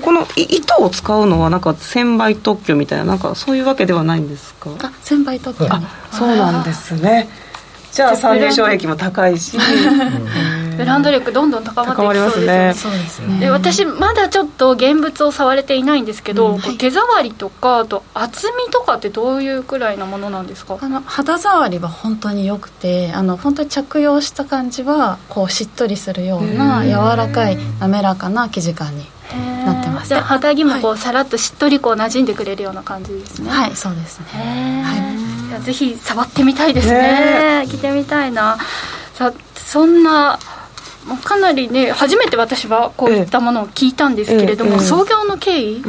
[0.02, 4.70] この糸を使うのは、なんか専売特許みたいな、なんかそういうわけではないんですか？
[4.82, 5.70] あ専売特許
[6.12, 7.28] そうなんですね。
[7.92, 9.58] じゃあ、参入障壁も高いし。
[10.78, 12.98] ブランド力どんどん高まっていきそうですよね。
[13.02, 13.40] ですね。
[13.40, 16.58] で私まだちょっと現物を触れていないんですけど、うん。
[16.58, 20.78] はい、手触りとかあと厚みとかってどういうくらいなものなんですか？
[20.80, 29.06] あの肌触りは本当に良くてあの本当に着用した感じはこうしっとりするような柔らかい滑らかな生地感に
[29.66, 33.50] なってますじゃあ肌着もこう、はい、さらっとしっとりこう馴染んでくれるような感じですね。
[33.50, 34.82] はいそうですね。
[34.84, 35.62] はい。
[35.62, 37.66] ぜひ触ってみたいですね。
[37.68, 38.56] 着てみたいな。
[39.14, 40.38] さそんな
[41.16, 45.82] かなりね初めて私はこういったものを聞いたんですけれども、えええ、創業の経緯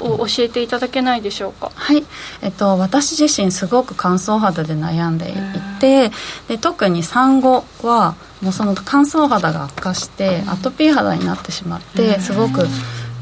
[0.00, 2.04] を教えていただけないでしょうか、はい、
[2.42, 5.34] えっと、私自身すごく乾燥肌で悩んでい
[5.80, 6.10] て、
[6.48, 12.66] で特に産後はもうその乾燥肌が悪化してアトピー肌になってしまってすごく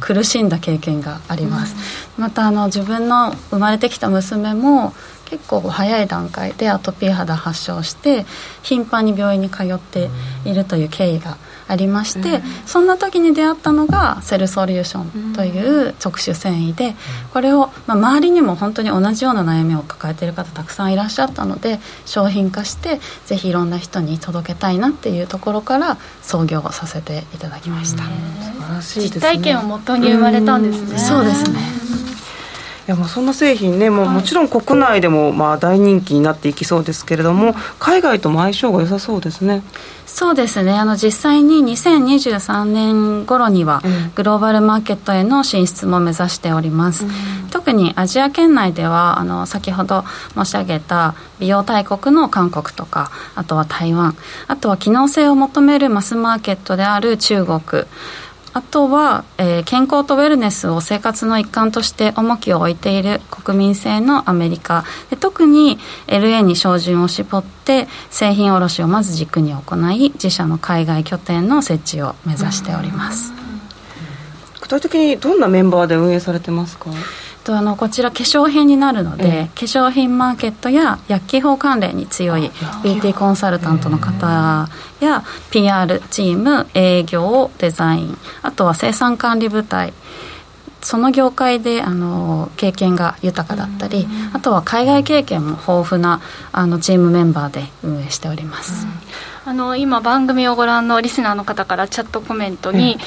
[0.01, 1.77] 苦しんだ経験があります、
[2.19, 4.93] またあの自分の生まれてきた娘も
[5.33, 8.27] 結構早い段階でアトピー肌発症して
[8.62, 10.11] 頻繁に病院に通って
[10.45, 16.95] いるという経緯がありまして、うん、そんな時に出会ったのがセルソリューションという特殊繊維で、
[17.33, 28.03] これを、まあ、周りにも本当に同じような悩みを抱えている方たくさんいらっしゃったので商品化してぜひいろんな人に届けたいなっていうところから創業させていただきました、
[29.01, 30.99] 実体験をもとに生まれたんですね。
[30.99, 31.61] そうですね。
[31.61, 32.22] い
[32.87, 39.62] やもうそんな製品ねもうもちろん国内でもまあ大人気になっていきそうですけれども海外とも相性が良さそうですね。
[40.05, 40.73] そうですね。
[40.73, 43.83] あの実際に2023年頃には
[44.14, 47.11] グローバルマーケットへの進出も目指しております、うん、
[47.51, 54.14] 特にアジア圏内ではあの先ほど申し上げた美容大国の韓国とかあとは台湾。
[54.49, 57.61] あとは機能性を求めるマスマーケットである中国
[58.55, 64.85] あとは、えー、健康とウェルネスを生活の一環として重きを置いている国民性のアメリカ。
[65.09, 73.33] で特に LA に照準を絞って製品卸をまず軸に行い自社の海外拠点の設置を目指しております。
[74.61, 76.91] 具体的にどんなメンバーで運営されてますか？
[77.43, 82.51] とあのこちら化粧品になるので、え化粧品マーケットや薬機法関連に強い
[82.83, 84.69] BT コンサルタントの方
[85.01, 88.19] や PR チーム営業デザイン。
[88.43, 89.93] あとは生産管理部隊。
[90.83, 98.87] その業界であの経験が豊かだったりあとは海外経験も豊富なあのチームメンバーで運営しております。
[99.45, 102.99] あの今番組をご覧のリスナーの方からチャットコメントに、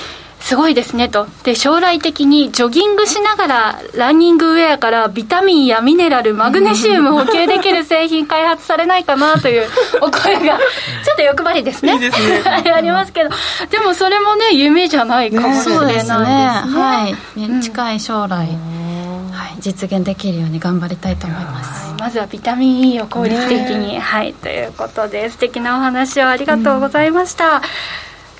[0.45, 1.25] すごいですねと。
[1.43, 9.67] で将来的にジョギングしながらランニングウェアからビタミンやミネラルマグネシウム補給できる製品開発されないかなという
[10.01, 10.59] お声が
[11.03, 11.93] ちょっと欲張りですね。
[11.93, 12.43] いいですね。
[12.45, 13.31] ありますけど。
[13.71, 18.49] でもそれもね夢じゃないかもしれないですね、ね、はい、近い将来、はい、
[19.61, 21.95] 実現できるように頑張りたいと思います。
[21.97, 24.35] まずはビタミン E を効率的に、はい。
[24.35, 27.61] ということで素敵なお話をありがとうございました、うん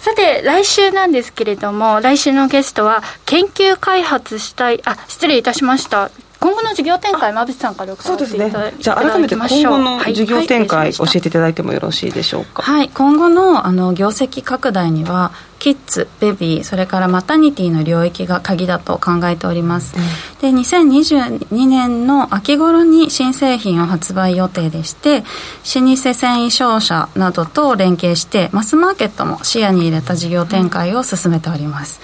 [0.06, 6.12] さて、来週なんですけれども、来週のゲストは、研究開発したい、あ、失礼いたしました。
[6.40, 8.82] 今後の事業展開、馬渕さんから伺っていただきましょう。
[8.84, 12.62] じゃあ、改めて今後の事業展開、教えていただいてもよろしいでしょうか？
[12.62, 15.32] はい、今後のあの業績拡大には、
[15.66, 19.96] キッズ、ベビー、それからマタニティの領域が鍵だと考えております。
[19.98, 26.14] うん、で2022年の秋頃に新製品を発売予定でして老舗繊
[26.46, 32.00] 維商社などと連携してマスマーケットも視野に入れた事業展開を進めております、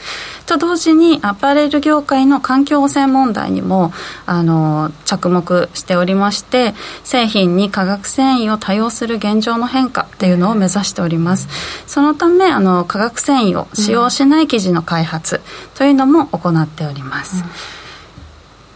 [0.52, 3.94] と同時にアパレル業界の環境汚染問題にも
[4.26, 11.48] あの着目しておりまして製品に化学繊維を多用する現状の変化っていうのを目指しております。
[11.88, 15.42] そのためあの化学繊維を使用しない生地の開発
[15.76, 17.82] というのも行っております、うん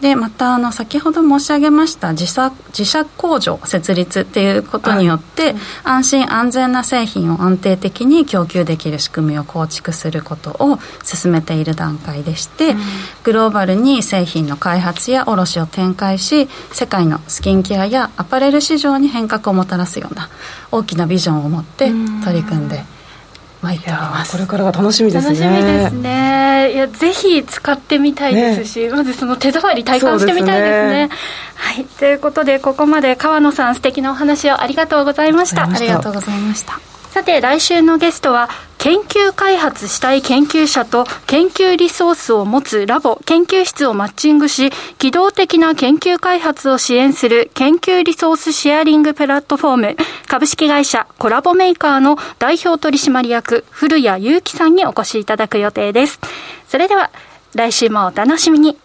[0.01, 12.77] でまたあの先ほど申し上げました自社自社工場設立っていうことによって、はい、安心安全な製品を安定的に供給できる仕組みを構築することを進めている段階でして、うん、
[13.23, 20.29] グローバルに製品の開発や卸を展開し世界のスキンケアやアパレル市場に変革をもたらすような
[20.71, 21.89] 大きなビジョンを持って
[22.23, 22.83] 取り組んで
[23.65, 24.33] 参っております。
[24.33, 25.39] これからが楽しみですね。
[25.39, 26.73] 楽しみですね。
[26.73, 31.09] いやぜひ使ってみたいですし、ね、まずその手触り体感してみたいですね、ね、
[31.55, 31.85] はい。
[31.85, 35.63] ということでここまで川野さん素敵なお話をありがとうございました。
[35.63, 49.95] ありがとうございましたさて来週のゲストは研究開発したい研究者と研究リソースを持つラボ、研究室をマッチングし、機動的な研究開発を支援する研究リソースシェアリングプラットフォーム、
[50.27, 56.19] 株式会社コラボメーカーの代表取締役、古谷祐樹さんにお越しいただく予定です。
[56.67, 57.11] それでは、
[57.53, 58.77] 来週もお楽しみに。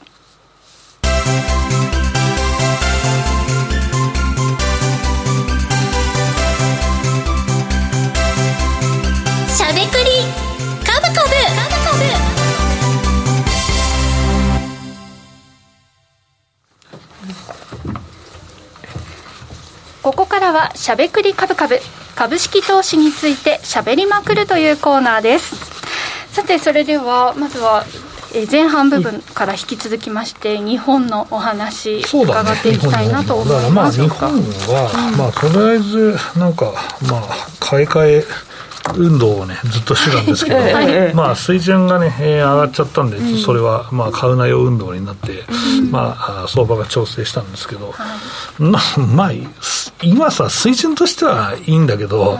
[20.03, 21.79] ここからはしゃべくり株株
[22.15, 25.57] 株式投資についてしゃべりまくるというコーナーです。
[26.33, 27.85] さてそれではまずは
[28.51, 36.73] 前半部分から引き続きまして、日本のお話伺っていきたいなと思います、ね、日本は、まあとりあえずなんか
[37.03, 38.25] まあ買い替え
[38.97, 40.59] 運動をねずっとしてたんですけど、
[41.15, 45.45] まあ水準がね、えー、上がっちゃったんで、それはまあ買うなよ運動になって、
[45.91, 47.95] まあ相場が調整したんですけど、
[48.59, 49.33] まあまあ
[50.03, 52.39] 今さ水準としてはいいんだけど、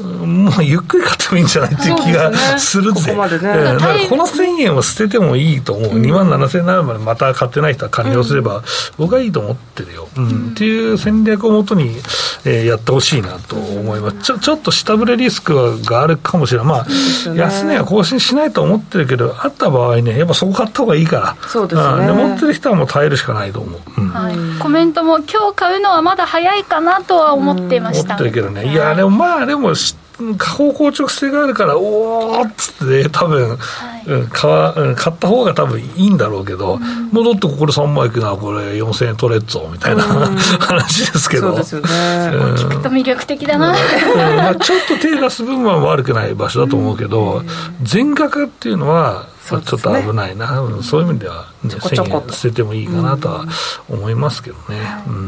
[0.00, 8.62] もうゆっくり買ってもいいんじゃないっていう気がするんで、ね、ここまでね、だからこの1000円を捨ててもいいと思う、2万7000円になるまでまた買ってない人は完了すれば、
[8.98, 10.50] 僕はいいと思ってるよ、うん。
[10.52, 11.96] っていう戦略をもとに、
[12.44, 16.86] えー、やってほしいなと思います、ちょちょっと下振れリスクはがあるかもしれない、まあ、
[17.34, 24.08] 安値は更新しないと思ってるけど、あった場合ね、やっぱそこ買った方がいいから、そうですね、持ってる人はもう耐えるしかないと思う、うん。
[24.08, 29.96] はい、コメントも、今日買うのはまだ早いかなとは思ってました、思ってるけどね、いや、でもまあ、でも、下
[30.38, 41.88] 方硬直性があるから、おーっつって、多分、はい、うん、買買った方が多分いいんだろうけど、うん、もうだってこれ3枚いくな、これ4000円取れっぞみたいな、うん、話ですけど、そうですよね、
[42.34, 44.36] うん、聞くと魅力的だな、うん。
[44.36, 47.42] まあ、ちょっと手出す分は悪くない場所だと思うけど、
[47.82, 53.44] 全額っていうのは、ちょっと危ないな、そう、ね,、そういう意味では、ね、ちょこちょこ捨ててもいいかなとは
[53.88, 54.80] 思いますけどね。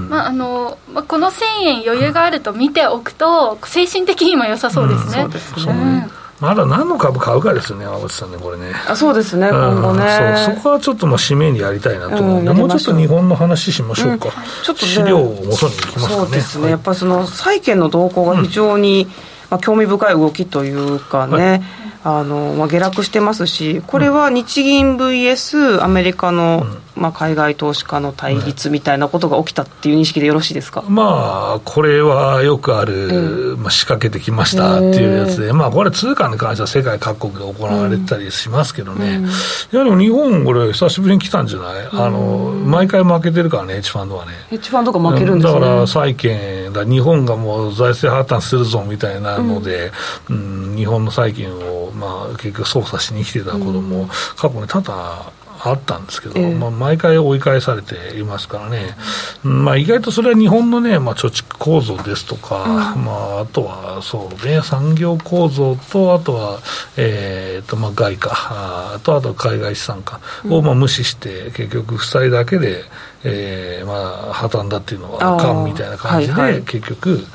[0.08, 5.22] まああのまあ、この1000円余裕があると見ておくと、精神的にも良さそうですね。
[5.22, 6.08] そうですね。
[6.40, 8.72] まだ何の株買うかですよね、青内さんね、これね。
[8.86, 10.44] あそうですね、今後ね。
[10.46, 12.44] そうそこはちょっとまあ締めにやりたいなと思う。
[12.44, 14.30] で、もうちょっと日本の話しましょうか。
[14.62, 16.08] ちょっと、資料をもとにいきますかね。
[16.08, 19.08] そうですね、やっぱりその債券の動向が非常に、
[19.50, 21.62] まあ、興味深い動きというかね、
[22.04, 26.64] あのまあ、下落してますし、これは日銀 VS アメリカの、
[26.98, 39.24] まあ、海外投資家の対立みたいなことが起きたっていう認識でよろしいですか、まあ、これはよくある、まあ、仕掛けてきましたっていうやつで、まあ、これ、通貨に関しては世界各国で行われてたりしますけどね、
[39.72, 41.88] いやでも日本、これ、久しぶりに来たんじゃない？
[41.92, 44.32] あの毎回負けてるからね、ヘッジファンドはね。
[44.50, 45.60] ヘッジファンドが負けるんですね。
[45.60, 49.92] だから債券だ、日本がもう財政破綻するぞみたいなので、
[50.28, 58.96] うん、日本の債券を、まあ、結局操作しに来てたことも、過去に多々あったんですけど、えー、まあ、毎回追い返されていますからね、
[59.42, 66.60] まあ、意外とそれは日本のね、まあ、貯蓄構造ですとか、うん、まあ、あとはそうね、産業構造と、あとは、
[66.96, 72.84] えーとまあ、外貨あと、あと海外資産家をまあ無視して、結局、負債だけで、
[73.24, 73.94] えーま
[74.30, 77.26] あ、破綻だっていうのはあかんみたいな感じで、はいはい、結局、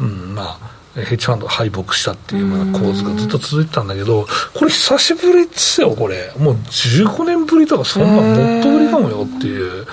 [0.00, 6.32] うんまあ、ヘッジファンド敗北したっていうような構図がずっと続いてたんだけど、これ久しぶりですよ、これ。
[6.38, 9.86] もう15年ぶりとか、そんなもっとぶりかもよっていう。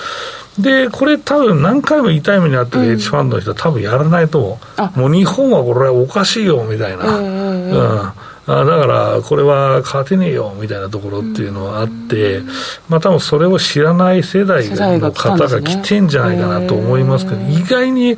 [0.59, 4.59] で、これ多分何回も痛い目にあってるヘッジファンドの人は多分やらないと、
[4.95, 7.17] うん、もう日本はこれはおかしいよみたいな。
[7.17, 8.13] うん
[8.51, 12.41] あだからこれは勝てねえよみたいなところっていうのはあって、
[12.87, 18.17] まあ多分それを知らない世代の方が来てんじゃないかなと思いますけど、意外に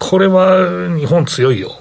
[0.00, 1.72] これは日本強いよ。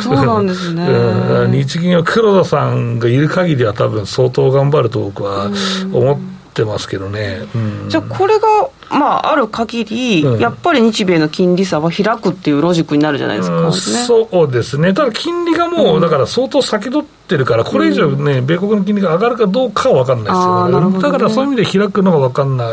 [0.00, 0.86] そうなんですね。
[1.50, 5.50] 日銀は黒田さんがいる限りは多分相当頑張ると僕は
[5.92, 6.18] 思っ
[6.54, 7.42] てますけどね。
[7.88, 8.46] じゃあこれが
[8.90, 22.70] まあ、ある限り、うん、やっぱり日米の金利差は開くっていうロジックになるじゃないですか、うん、そうですね、ただ金利がもう、だから相当先取ってるから、これ以上ね、米国の金利が上がるかどうかは分かんないですよ、ね、だからそういう意味で開くのが分かんな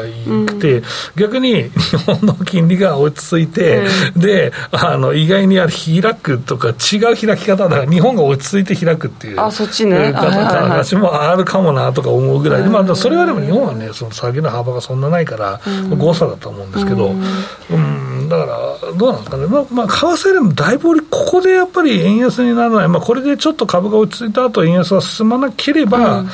[0.48, 0.84] くて、
[1.16, 3.84] 逆に日本の金利が落ち着いて、
[4.16, 6.76] であの意外にあ開くとか、違う
[7.16, 15.60] 開き方だから、日本が落ち着いて開くっていう、あそっちね、話もあるかもなとか思うぐらいで、まあ、それはでも日本はね、その下げの幅がそんなないから、
[15.98, 26.30] 誤差だと思うんですけど、うん、だから、どうなんですかね、まあ、まあ、為替でもだいぶここでやっぱり円安にならない、まあ、これでちょっと株が落ち着いた後円安が進まなければ、うん、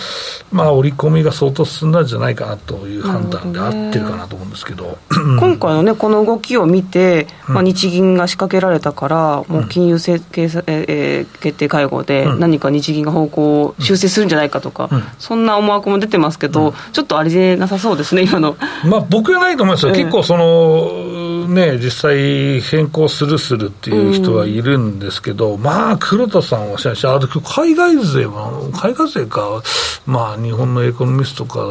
[0.51, 4.97] まあ、織り込みが相当進んだんじゃないかなという判断で合ってるかなと思うんですけど、ね、
[5.39, 18.57] 今回のね、この動きを見て、まあ、日銀が仕掛けられたから、もう金融政策、えー、決定会合で何か日銀が方向を修正するんじゃないかとか、そんな思惑も出てますけど、ちょっとありえなさそうですね、今の。
[18.85, 29.61] まあ、僕はないと思いますよ、結構その、ね、実際変更するするっていう人はいるんですけど、うん、まあ、黒田さんはしないし、あと海外税も、海外税か、
[30.05, 31.61] まあ、日本のエコノミストか、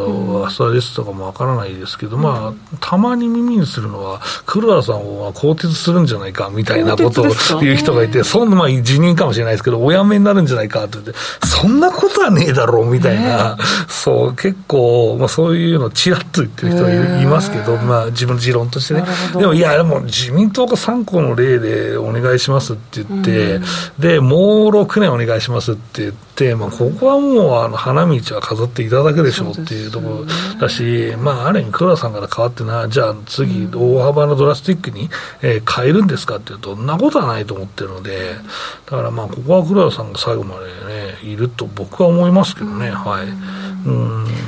[0.47, 7.27] アスタリストかもわからないですけど、うん、まあ、たまに耳にするのは、黒田さんは更迭するんじゃないかみたいなことを
[7.61, 11.13] 言う人がいて、そんな、まあ、辞任かもしれないですけど、お辞めになるんじゃないかって言って、
[11.47, 13.57] そんなことはねえだろうみたいな、
[13.89, 19.05] そう、結構、まあ、そういうのちらっと言ってる人はいますけど、まあ、自分の持論としてね。
[19.37, 23.63] でも、いや、でも自民党が3個の例でお願いしますって言って、うん、
[23.99, 26.18] で、もう6年お願いしますって言って、
[26.57, 30.25] まあ、ここはもうあの花道は飾っていただくでしょうっていうところ
[30.61, 35.11] だし、まあ、ある意味、黒田さんから変わってな、じゃあ次、大幅なドラスティックに、
[35.43, 38.37] えー、変えるんですかっていうと、そんなことはないと思ってるので、
[38.87, 43.27] だからまあ、ここは黒田さんが最後までね、いると僕は思いますけどね、はい。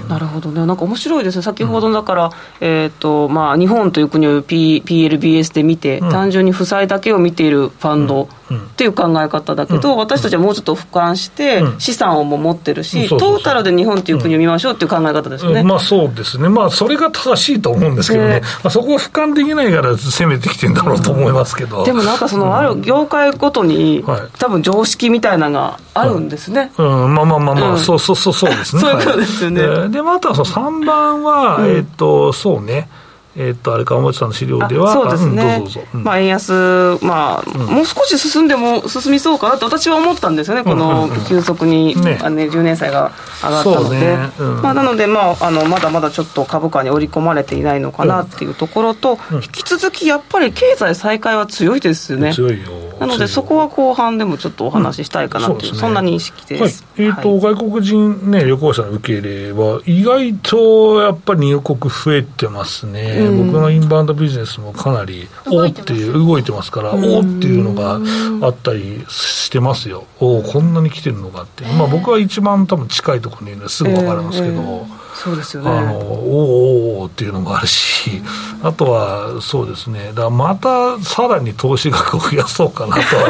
[0.08, 26.72] なるほどね、なんか面白いですね、先ほどだから、うん、えーとまあ、日本という国を、P、PLBS で見て、うん、単純に負債だけを見ているファンドっていう考え方だけど、うん、私たちはもうちょっと俯瞰して、資産をも持ってるし、トータルで日本という国を見ましょうっていう考え方ですね、まあ、そうですね、まあ、それが正しいと思うんですけどね、まあ、そこは俯瞰できないから攻めてきてるんだろうと思いますけど、でもなんか、そのある業界ごとに、はい、多分常識みたいなのがあるんですね。
[26.78, 27.14] うん。
[27.14, 28.82] まあまあまあまあ、そうそうそうそうですね。
[28.82, 29.66] そういうことですよね。
[29.66, 32.88] はい、で、またその3番は、えっ、と、そうね。
[33.36, 42.18] えっと、あれか、おもちさんの資料では、そうですね、まあ、円安、まあ、もう少し進んでも進みそうかなと私は思ったんですよね、この急速に、ね。
[42.22, 44.16] あね、10年債が上がったので、
[44.62, 52.34] まあ、なので、まああの、まだまだちょっと株価に織り込まれていないのかなっていうところと、引き続きやっぱり経済再開は強いですよね。
[52.34, 56.84] 強いよなので、そこは後半でもちょっとお話ししたいかなという、うんそね、そんな認識です。
[56.96, 67.98] はい、えーと、はい、外国人、ね、旅行者の受け入れは、意外とやっぱり入国増えてますね、うん、僕のインバウンドビジネスもかなり、おっていう、動いてますから、おっていうのが
[68.46, 74.54] あったりしてますよ、おこんなに来てるのかって、まあ、僕は一番多分近いところにいるのですぐ分かりますけど。
[74.54, 75.70] えーえーそうですよね。
[75.70, 78.22] あのおおおっていうのもあるし、
[78.62, 83.24] あとはそうですね、だまたさらに投資額を増やそうかなとは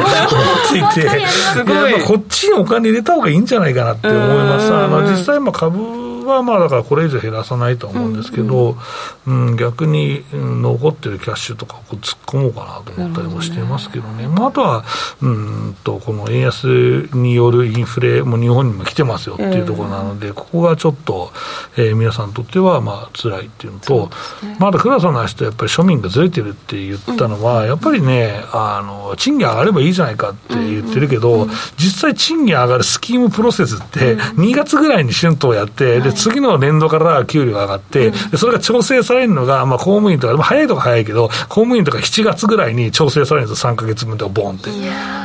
[0.77, 1.09] 思っていて、
[1.89, 2.01] い。
[2.03, 4.73] こっちにお金入れた方がいいんじゃないかなって思います。
[4.73, 8.77] あの実際、株はまあだからこれ以上減らさないと思うんですけど、
[9.27, 14.83] うん、うん、逆に、残ってるキャッシュとかを突っ込もうかなと思ったりもしていますけどね、どねまあ、あとは
[15.21, 21.31] うんとこの円安によるインフレも日本にも来てますよっていうところなので、えー、ここがちょっと、
[21.77, 24.09] えー、皆さんにとってはまあ辛いっていうのと、
[24.43, 44.69] ね、まだ倉さんの話とやっぱり庶民がずれてるって言ったのは、うん、やっぱりねあの、賃金上がればいいじゃないかって言ってるけど、うんうん、実際賃金上がるスキームプロセスって、2月ぐらいに春闘やって、で次の年度から給料が上がって、うん、それが調整されるのが、まあ、公務員とか、まあ、早いとか早いけど、公務員とか7月ぐらいに調整されるんですよ、3か月分でボンって。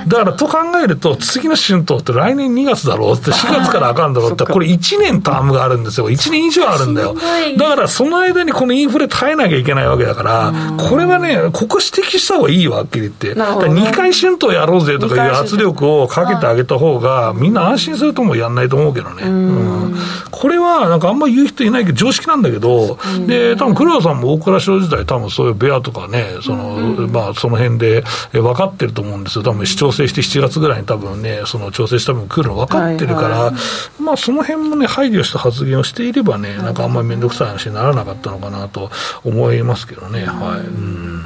[0.08, 7.14] だからと考えると、次の春闘って来年2月だろうって、4月からあかんだろうって、これ1年タームがあるんですよ、1年以上あるんだよ。
[7.58, 13.34] だからその間にこのインフレ耐えなきゃいけないわけだから、これはね、ここ指摘した方がいいわ、はっきり言って。
[13.34, 19.24] ね、2回春闘やろうぜとかいう圧力をかけてあげた方が、みんな安心するともやんないと思うけどね。
[19.24, 19.96] うん、
[20.30, 29.44] これはは、なんかあんまり言う人いないけど、常識なんだけど、で、多分黒田さんも大蔵省時代、多分そういうベアとかね、その、まあ、その辺で分かってると思うんですよ。
[29.44, 33.52] 多分、市調整して7月ぐらいに多分ね、その調整した分来るの分かってるから、
[34.00, 38.90] まあ、その辺もね、配慮した発言をしていればね、なんかあんまり面倒くさい話にならなかったのかなと
[39.24, 40.24] 思いますけどね。
[40.24, 40.60] はい。
[40.60, 41.24] うん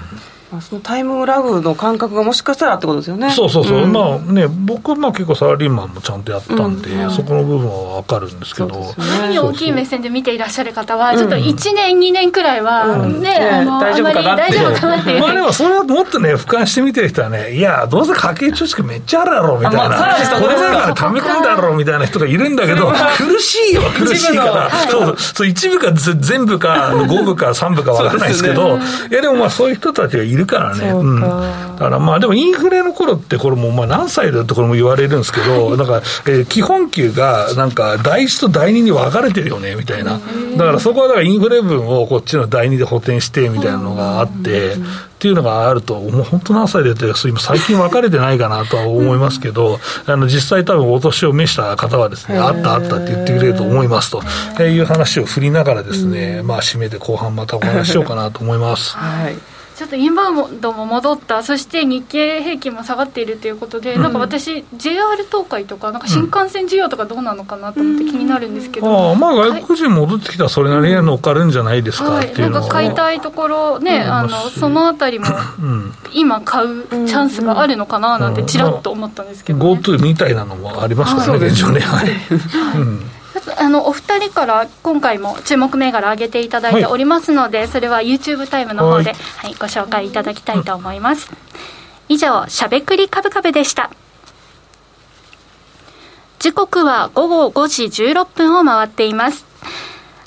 [0.60, 3.30] そのタイムラグの感覚がもしかしたらってことですよね。
[3.30, 15.20] そうそうそう、うん、まあね、僕はまあ結構サラリーマンもちゃんとやったんで、うん、そこの部分は分かるんですけど、ね、大きい目線で見ていらっしゃる方は、ちょっと1年、2年くらいはね、あの大丈夫かな大丈夫かなっていう。
[15.20, 25.46] まあでも、それはもっとね、俯瞰して見てる人はね、いや、どうせ家計貯蓄めっちゃあるやろみたいな、まあ、これだから溜め込んだやろみたいな人がいるんだけど、苦しいよ、苦しいから、そうそう。
[25.46, 28.78] 一部か全部か、五部か三部か分からないですけど、
[29.10, 30.88] いやでもまあそういう人たちがいるからね。
[30.90, 31.20] うん。
[31.20, 31.28] だ
[31.78, 40.20] からまあでもインフレの頃ってこれもまあ何歳だってこれも言われるんですけど、なんか、えー、基本給がなんか第一と第二に分かれてるよねみたいな。
[40.56, 46.22] だからそこはだからインフレ分をこっちの第二で補填してみたいなのがあって、っていうのがあると、もう。
[46.22, 54.10] 本当何歳でって、今、最近分かれてないかなとは思いますけど、あの実際、多分お年を召した方はですね、あったあったって言ってくれると思います
[54.56, 58.96] という話を振りながらですね、まあ、締めて後半またお話しようかなと思います。
[58.96, 59.36] はい
[59.80, 61.42] ちょっとインバウンドも戻った。
[61.42, 72.22] そして日経平均も下がっているということで、うん、なんか私 JR 東海とかなんか新幹線需要とかどうなのかなと思って気になるんですけど、うん、あまあ外国人戻ってきたらそれなりに乗っかるんじゃないですか、は。
[72.22, 75.24] い、なんか買いたいところね、あのそのあたりも
[76.12, 81.80] 今買うチャンスがあるのかななんてちらっと思ったんですけど、ね、GoTo みたいなのもありますからね、現状ね。
[81.80, 82.10] はい、
[82.76, 83.10] うん
[83.58, 91.30] あのお二人から今回も注目銘柄上げていただいておりますので、はい、それは YouTube タイムの方で、はい、はい、ご紹介いただきたいと思います、
[92.08, 93.90] 以上しゃべくりカブカブでした。
[96.38, 99.46] 時刻は午後5時16分を回っています。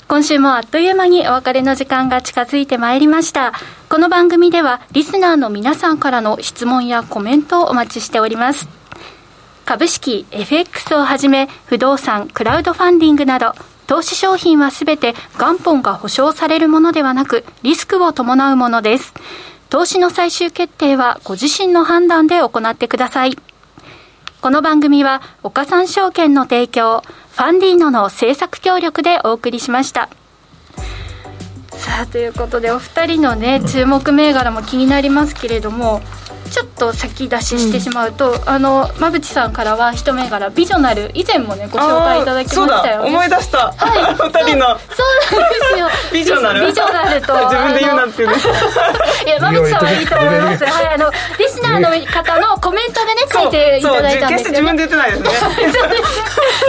[0.06, 3.52] 今週もあっという間にお別れの時間が近づいてまいりました。
[3.94, 8.68] この番組ではリスナーの皆さんからの質問やコメントをお待ちしております
[9.64, 13.54] 株式、FX をはじめ、不動産、クラウドファンディングなど、
[13.86, 19.14] 投資商品はすべて元本が保証されるものではなく、リスクを伴うものです。
[19.70, 23.38] 投資の最終決定はご自身の判断で行ってください。
[24.40, 27.02] この番組は、岡三証券の提供、
[27.32, 30.10] ファンディーノの制作協力でお送りしました。
[31.84, 36.00] さあということでお二人のね注目銘柄も気になりますけれども
[36.50, 44.14] ちょっと先出ししてしまうと、うん、あの馬淵さんからは一銘柄ビジョナル以前もねご紹介いただきましたよ、ね、思い出した、はい、
[44.44, 44.78] 二人の。
[44.94, 45.04] そ
[45.36, 45.88] うなんですよ。
[46.12, 48.34] ビジョナルビジョナルと 自分で言うなんていうね
[49.26, 50.64] いや馬淵さんはいいと思います。
[50.64, 55.30] はいあのリスナーの方のコメントでね書いていただいたんですよ、ね、決して自分で言ってないですね。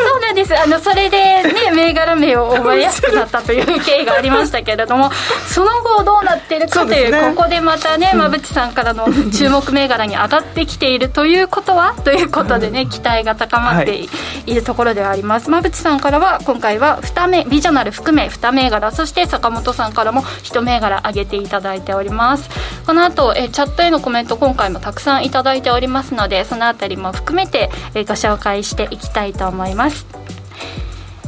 [0.10, 0.60] そうなんです。
[0.60, 5.12] あのそれでね銘柄名を覚えやすくなったという経緯がありましたけれども
[5.48, 11.94] その後どうなってるかという、ね、ここでまたね馬淵さんからの注目銘柄に上がってきているということは？
[12.04, 14.10] ということでね期待が高まってい。
[14.54, 15.48] るところではあります。
[15.48, 22.50] 馬淵さんからは今回は2銘ビジョナル含め2銘柄そして坂本さんからも1銘柄上げていただいております。
[22.86, 30.06] この後えチャットへのコメント今回もたくさんいただいておりますのでそのあたりも含めてえご紹介していきたいと思います。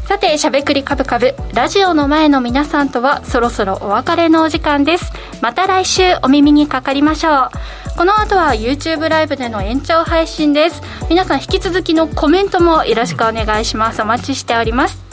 [0.06, 5.12] さて、しゃべくりカブカブ、ラジオの前の皆さんとはそろそろお別れのお時間です。
[5.42, 7.50] また来週お耳にかかりましょう。
[7.98, 10.84] この後は YouTube ライブでの延長配信です。
[11.10, 14.04] 皆さん引き続きのコメントもよろしくお願いします。
[14.04, 15.04] お待ちしております。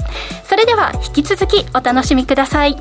[0.47, 2.77] それでは引き続きお楽しみください。